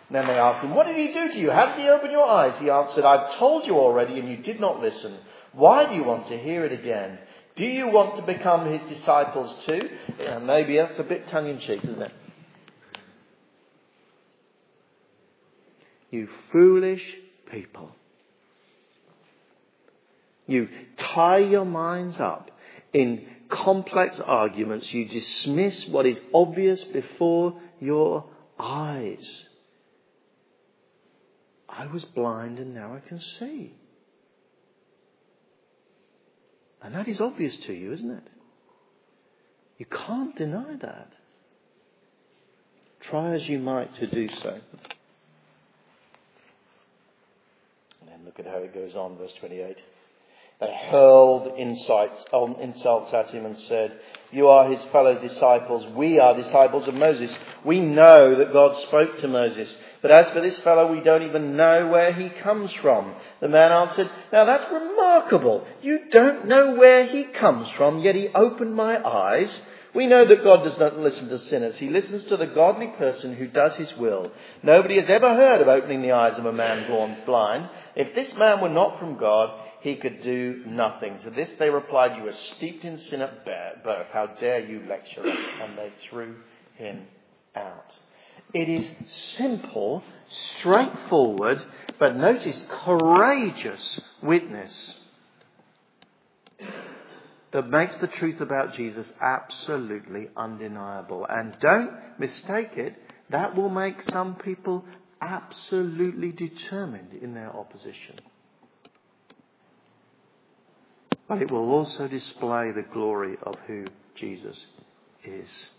Then 0.09 0.25
they 0.25 0.33
asked 0.33 0.63
him, 0.63 0.73
What 0.73 0.87
did 0.87 0.97
he 0.97 1.13
do 1.13 1.31
to 1.31 1.39
you? 1.39 1.51
How 1.51 1.67
did 1.67 1.79
he 1.79 1.87
open 1.87 2.09
your 2.09 2.27
eyes? 2.27 2.57
He 2.59 2.71
answered, 2.71 3.05
I've 3.05 3.37
told 3.37 3.67
you 3.67 3.77
already, 3.77 4.19
and 4.19 4.27
you 4.27 4.37
did 4.37 4.59
not 4.59 4.81
listen. 4.81 5.15
Why 5.53 5.87
do 5.87 5.93
you 5.93 6.03
want 6.03 6.25
to 6.29 6.39
hear 6.39 6.65
it 6.65 6.71
again? 6.71 7.19
Do 7.55 7.65
you 7.65 7.87
want 7.89 8.15
to 8.15 8.23
become 8.23 8.71
his 8.71 8.81
disciples 8.83 9.55
too? 9.67 9.87
Yeah, 10.19 10.39
maybe 10.39 10.77
that's 10.77 10.97
a 10.97 11.03
bit 11.03 11.27
tongue 11.27 11.47
in 11.47 11.59
cheek, 11.59 11.83
isn't 11.83 12.01
it? 12.01 12.13
You 16.09 16.29
foolish 16.51 17.15
people. 17.51 17.91
You 20.47 20.69
tie 20.95 21.39
your 21.39 21.65
minds 21.65 22.19
up 22.19 22.49
in 22.93 23.25
complex 23.49 24.19
arguments. 24.19 24.93
You 24.93 25.07
dismiss 25.07 25.87
what 25.87 26.05
is 26.05 26.19
obvious 26.33 26.83
before 26.83 27.59
your 27.79 28.25
eyes. 28.57 29.45
I 31.69 31.85
was 31.87 32.05
blind 32.05 32.59
and 32.59 32.73
now 32.73 32.95
I 32.95 33.07
can 33.07 33.19
see. 33.19 33.73
And 36.81 36.95
that 36.95 37.07
is 37.07 37.19
obvious 37.19 37.57
to 37.57 37.73
you, 37.73 37.91
isn't 37.91 38.09
it? 38.09 38.23
You 39.77 39.85
can't 39.85 40.35
deny 40.35 40.75
that. 40.81 41.11
Try 43.01 43.33
as 43.33 43.47
you 43.47 43.59
might 43.59 43.93
to 43.95 44.07
do 44.07 44.27
so. 44.29 44.49
And 48.01 48.09
then 48.09 48.25
look 48.25 48.39
at 48.39 48.45
how 48.45 48.57
it 48.57 48.73
goes 48.73 48.95
on, 48.95 49.17
verse 49.17 49.33
28. 49.39 49.77
They 50.59 50.73
hurled 50.89 51.55
insights, 51.59 52.25
um, 52.33 52.55
insults 52.59 53.13
at 53.13 53.29
him 53.29 53.45
and 53.45 53.57
said, 53.67 53.99
You 54.31 54.47
are 54.47 54.71
his 54.71 54.83
fellow 54.85 55.19
disciples. 55.19 55.85
We 55.95 56.19
are 56.19 56.35
disciples 56.35 56.87
of 56.87 56.95
Moses. 56.95 57.31
We 57.63 57.79
know 57.79 58.39
that 58.39 58.53
God 58.53 58.75
spoke 58.87 59.19
to 59.19 59.27
Moses. 59.27 59.71
But 60.01 60.09
as 60.09 60.29
for 60.31 60.41
this 60.41 60.57
fellow, 60.59 60.91
we 60.91 61.01
don't 61.01 61.21
even 61.21 61.57
know 61.57 61.87
where 61.87 62.11
he 62.11 62.29
comes 62.29 62.73
from. 62.73 63.13
The 63.39 63.49
man 63.49 63.71
answered, 63.71 64.09
Now 64.33 64.45
that's 64.45 64.71
remarkable. 64.71 65.63
You 65.83 66.09
don't 66.09 66.47
know 66.47 66.73
where 66.73 67.05
he 67.05 67.25
comes 67.25 67.69
from, 67.71 67.99
yet 67.99 68.15
he 68.15 68.29
opened 68.29 68.73
my 68.73 69.03
eyes. 69.07 69.61
We 69.93 70.07
know 70.07 70.25
that 70.25 70.43
God 70.43 70.63
does 70.63 70.79
not 70.79 70.97
listen 70.97 71.29
to 71.29 71.39
sinners. 71.39 71.77
He 71.77 71.89
listens 71.89 72.25
to 72.25 72.37
the 72.37 72.47
godly 72.47 72.87
person 72.87 73.35
who 73.35 73.47
does 73.47 73.75
his 73.75 73.95
will. 73.97 74.31
Nobody 74.61 74.99
has 74.99 75.09
ever 75.09 75.33
heard 75.33 75.61
of 75.61 75.67
opening 75.67 76.01
the 76.01 76.11
eyes 76.11 76.37
of 76.37 76.45
a 76.45 76.53
man 76.53 76.87
born 76.87 77.17
blind. 77.25 77.69
If 77.95 78.13
this 78.13 78.35
man 78.35 78.61
were 78.61 78.69
not 78.69 78.99
from 78.99 79.17
God, 79.17 79.66
he 79.81 79.95
could 79.95 80.23
do 80.23 80.63
nothing. 80.65 81.19
To 81.19 81.29
this 81.29 81.51
they 81.59 81.69
replied, 81.69 82.17
You 82.17 82.27
are 82.27 82.33
steeped 82.33 82.83
in 82.83 82.97
sin 82.97 83.21
at 83.21 83.45
birth. 83.45 84.07
How 84.11 84.27
dare 84.39 84.59
you 84.59 84.83
lecture 84.87 85.21
us? 85.21 85.37
And 85.61 85.77
they 85.77 85.91
threw 86.09 86.35
him 86.75 87.07
out. 87.55 87.95
It 88.53 88.69
is 88.69 88.89
simple, 89.35 90.03
straightforward, 90.57 91.61
but 91.99 92.15
notice 92.15 92.61
courageous 92.85 93.99
witness 94.21 94.95
that 97.51 97.69
makes 97.69 97.95
the 97.97 98.07
truth 98.07 98.41
about 98.41 98.73
Jesus 98.73 99.07
absolutely 99.21 100.29
undeniable. 100.35 101.25
And 101.29 101.57
don't 101.59 102.19
mistake 102.19 102.71
it, 102.77 102.95
that 103.29 103.55
will 103.55 103.69
make 103.69 104.01
some 104.03 104.35
people 104.35 104.85
absolutely 105.21 106.31
determined 106.31 107.13
in 107.13 107.33
their 107.33 107.55
opposition 107.55 108.19
but 111.27 111.41
it 111.41 111.51
will 111.51 111.69
also 111.71 112.07
display 112.07 112.71
the 112.71 112.85
glory 112.93 113.35
of 113.43 113.55
who 113.67 113.85
Jesus 114.15 114.57
is. 115.23 115.69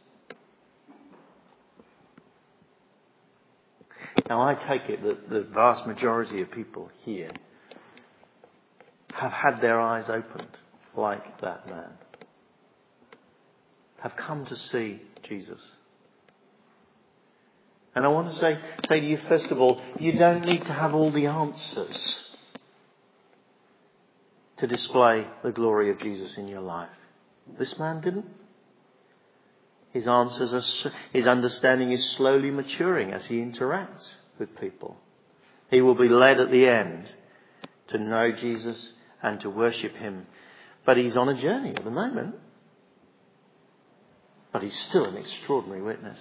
Now, 4.29 4.43
I 4.43 4.55
take 4.55 4.91
it 4.91 5.03
that 5.05 5.31
the 5.31 5.43
vast 5.43 5.87
majority 5.87 6.43
of 6.43 6.51
people 6.51 6.91
here 7.05 7.31
have 9.15 9.33
had 9.33 9.61
their 9.61 9.81
eyes 9.81 10.09
opened 10.09 10.59
like 10.97 11.41
that 11.41 11.67
man, 11.67 11.91
have 14.01 14.17
come 14.17 14.45
to 14.47 14.57
see 14.57 15.01
Jesus. 15.23 15.61
And 17.95 18.05
I 18.05 18.09
want 18.09 18.31
to 18.31 18.39
say, 18.39 18.59
say 18.89 19.01
to 19.01 19.07
you, 19.07 19.19
first 19.29 19.47
of 19.47 19.61
all, 19.61 19.81
you 19.99 20.13
don't 20.13 20.45
need 20.45 20.65
to 20.67 20.73
have 20.73 20.95
all 20.95 21.11
the 21.11 21.27
answers 21.27 22.28
to 24.59 24.67
display 24.67 25.27
the 25.43 25.53
glory 25.53 25.91
of 25.91 25.99
Jesus 26.01 26.37
in 26.37 26.49
your 26.49 26.61
life. 26.61 26.89
This 27.59 27.79
man 27.79 28.01
didn't. 28.01 28.27
His 29.93 30.07
answers 30.07 30.53
are, 30.53 30.93
his 31.13 31.27
understanding 31.27 31.93
is 31.93 32.05
slowly 32.11 32.51
maturing 32.51 33.13
as 33.13 33.25
he 33.27 33.37
interacts 33.37 34.09
with 34.39 34.59
people. 34.61 34.97
He 35.71 35.81
will 35.81 35.95
be 35.95 36.09
led 36.09 36.41
at 36.41 36.51
the 36.51 36.67
end 36.67 37.07
to 37.89 37.99
know 37.99 38.33
Jesus 38.33 38.93
and 39.23 39.41
to 39.41 39.51
worship 39.51 39.95
him. 39.97 40.27
But 40.85 40.97
he's 40.97 41.17
on 41.17 41.29
a 41.29 41.35
journey 41.35 41.75
at 41.75 41.85
the 41.85 41.91
moment. 41.91 42.35
But 44.53 44.63
he's 44.63 44.79
still 44.79 45.05
an 45.05 45.17
extraordinary 45.17 45.83
witness. 45.83 46.19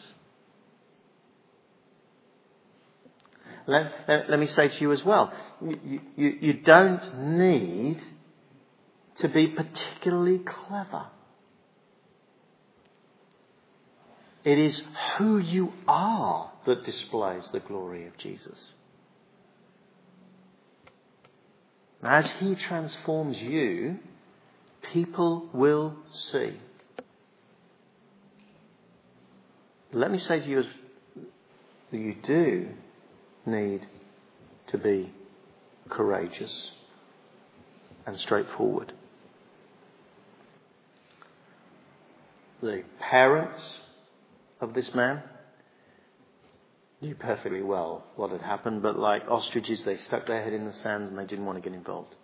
Let, 3.65 3.83
let, 4.07 4.29
let 4.29 4.39
me 4.39 4.47
say 4.47 4.69
to 4.69 4.81
you 4.81 4.93
as 4.93 5.03
well, 5.03 5.33
you, 5.61 5.99
you, 6.15 6.37
you 6.39 6.53
don't 6.53 7.37
need 7.37 8.01
to 9.17 9.27
be 9.27 9.47
particularly 9.47 10.39
clever. 10.39 11.07
It 14.43 14.59
is 14.59 14.81
who 15.17 15.39
you 15.39 15.73
are 15.87 16.51
that 16.65 16.85
displays 16.85 17.49
the 17.51 17.59
glory 17.59 18.07
of 18.07 18.17
Jesus. 18.17 18.71
As 22.03 22.25
He 22.39 22.55
transforms 22.55 23.37
you, 23.37 23.99
people 24.93 25.49
will 25.51 25.95
see. 26.31 26.53
Let 29.91 30.11
me 30.11 30.19
say 30.19 30.39
to 30.39 30.47
you 30.47 30.63
that 31.91 31.97
you 31.97 32.15
do 32.21 32.69
need 33.45 33.87
to 34.67 34.77
be 34.77 35.11
courageous 35.89 36.71
and 38.05 38.19
straightforward. 38.19 38.93
The 42.61 42.83
parents 42.99 43.61
of 44.59 44.73
this 44.73 44.93
man 44.93 45.21
knew 47.01 47.15
perfectly 47.15 47.61
well 47.61 48.03
what 48.15 48.31
had 48.31 48.41
happened, 48.41 48.81
but 48.81 48.97
like 48.97 49.23
ostriches, 49.29 49.83
they 49.83 49.97
stuck 49.97 50.25
their 50.25 50.43
head 50.43 50.53
in 50.53 50.65
the 50.65 50.73
sand 50.73 51.09
and 51.09 51.17
they 51.17 51.25
didn't 51.25 51.45
want 51.45 51.61
to 51.61 51.69
get 51.69 51.77
involved. 51.77 52.15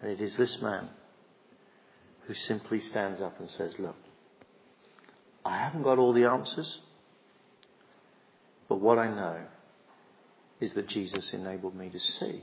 And 0.00 0.10
it 0.10 0.20
is 0.20 0.36
this 0.36 0.60
man 0.60 0.88
who 2.26 2.34
simply 2.34 2.80
stands 2.80 3.20
up 3.20 3.38
and 3.38 3.48
says, 3.48 3.74
Look, 3.78 3.96
I 5.44 5.58
haven't 5.58 5.82
got 5.82 5.98
all 5.98 6.12
the 6.12 6.24
answers, 6.24 6.78
but 8.68 8.76
what 8.76 8.98
I 8.98 9.08
know 9.08 9.38
is 10.60 10.72
that 10.74 10.88
Jesus 10.88 11.32
enabled 11.32 11.74
me 11.76 11.90
to 11.90 11.98
see 12.00 12.42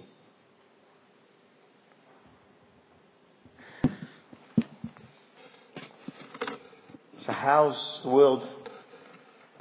how's 7.28 8.02
the 8.04 8.10
world 8.10 8.48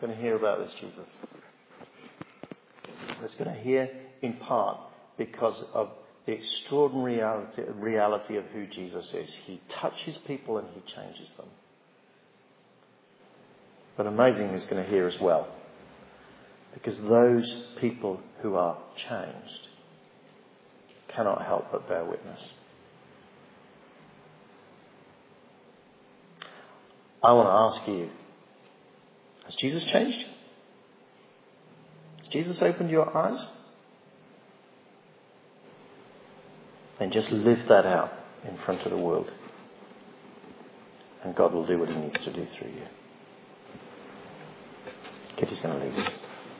going 0.00 0.14
to 0.14 0.20
hear 0.20 0.36
about 0.36 0.58
this 0.60 0.74
Jesus? 0.80 1.08
It's 3.22 3.34
going 3.34 3.54
to 3.54 3.60
hear 3.62 3.90
in 4.22 4.34
part 4.34 4.78
because 5.18 5.62
of 5.74 5.90
the 6.26 6.32
extraordinary 6.32 7.16
reality, 7.16 7.62
reality 7.74 8.36
of 8.36 8.44
who 8.46 8.66
Jesus 8.66 9.12
is. 9.14 9.30
He 9.46 9.60
touches 9.68 10.16
people 10.26 10.58
and 10.58 10.68
he 10.74 10.80
changes 10.92 11.28
them. 11.36 11.48
But 13.96 14.06
amazing 14.06 14.48
is 14.48 14.64
going 14.64 14.82
to 14.82 14.90
hear 14.90 15.06
as 15.06 15.18
well. 15.20 15.48
Because 16.72 16.98
those 17.00 17.64
people 17.80 18.20
who 18.42 18.54
are 18.54 18.78
changed 18.96 19.68
cannot 21.08 21.44
help 21.44 21.72
but 21.72 21.88
bear 21.88 22.04
witness. 22.04 22.40
I 27.22 27.32
want 27.32 27.48
to 27.48 27.78
ask 27.78 27.88
you, 27.88 28.10
has 29.44 29.54
Jesus 29.56 29.84
changed? 29.84 30.26
Has 32.18 32.28
Jesus 32.28 32.62
opened 32.62 32.90
your 32.90 33.16
eyes? 33.16 33.46
Then 36.98 37.10
just 37.10 37.30
live 37.30 37.66
that 37.68 37.86
out 37.86 38.12
in 38.48 38.56
front 38.58 38.82
of 38.82 38.90
the 38.90 38.96
world. 38.96 39.30
And 41.22 41.34
God 41.34 41.52
will 41.52 41.66
do 41.66 41.78
what 41.78 41.88
He 41.88 41.96
needs 41.96 42.24
to 42.24 42.32
do 42.32 42.46
through 42.56 42.70
you. 42.70 42.86
Kitty's 45.36 45.60
going 45.60 45.78
to 45.78 45.86
lead 45.86 46.06
us. 46.06 46.12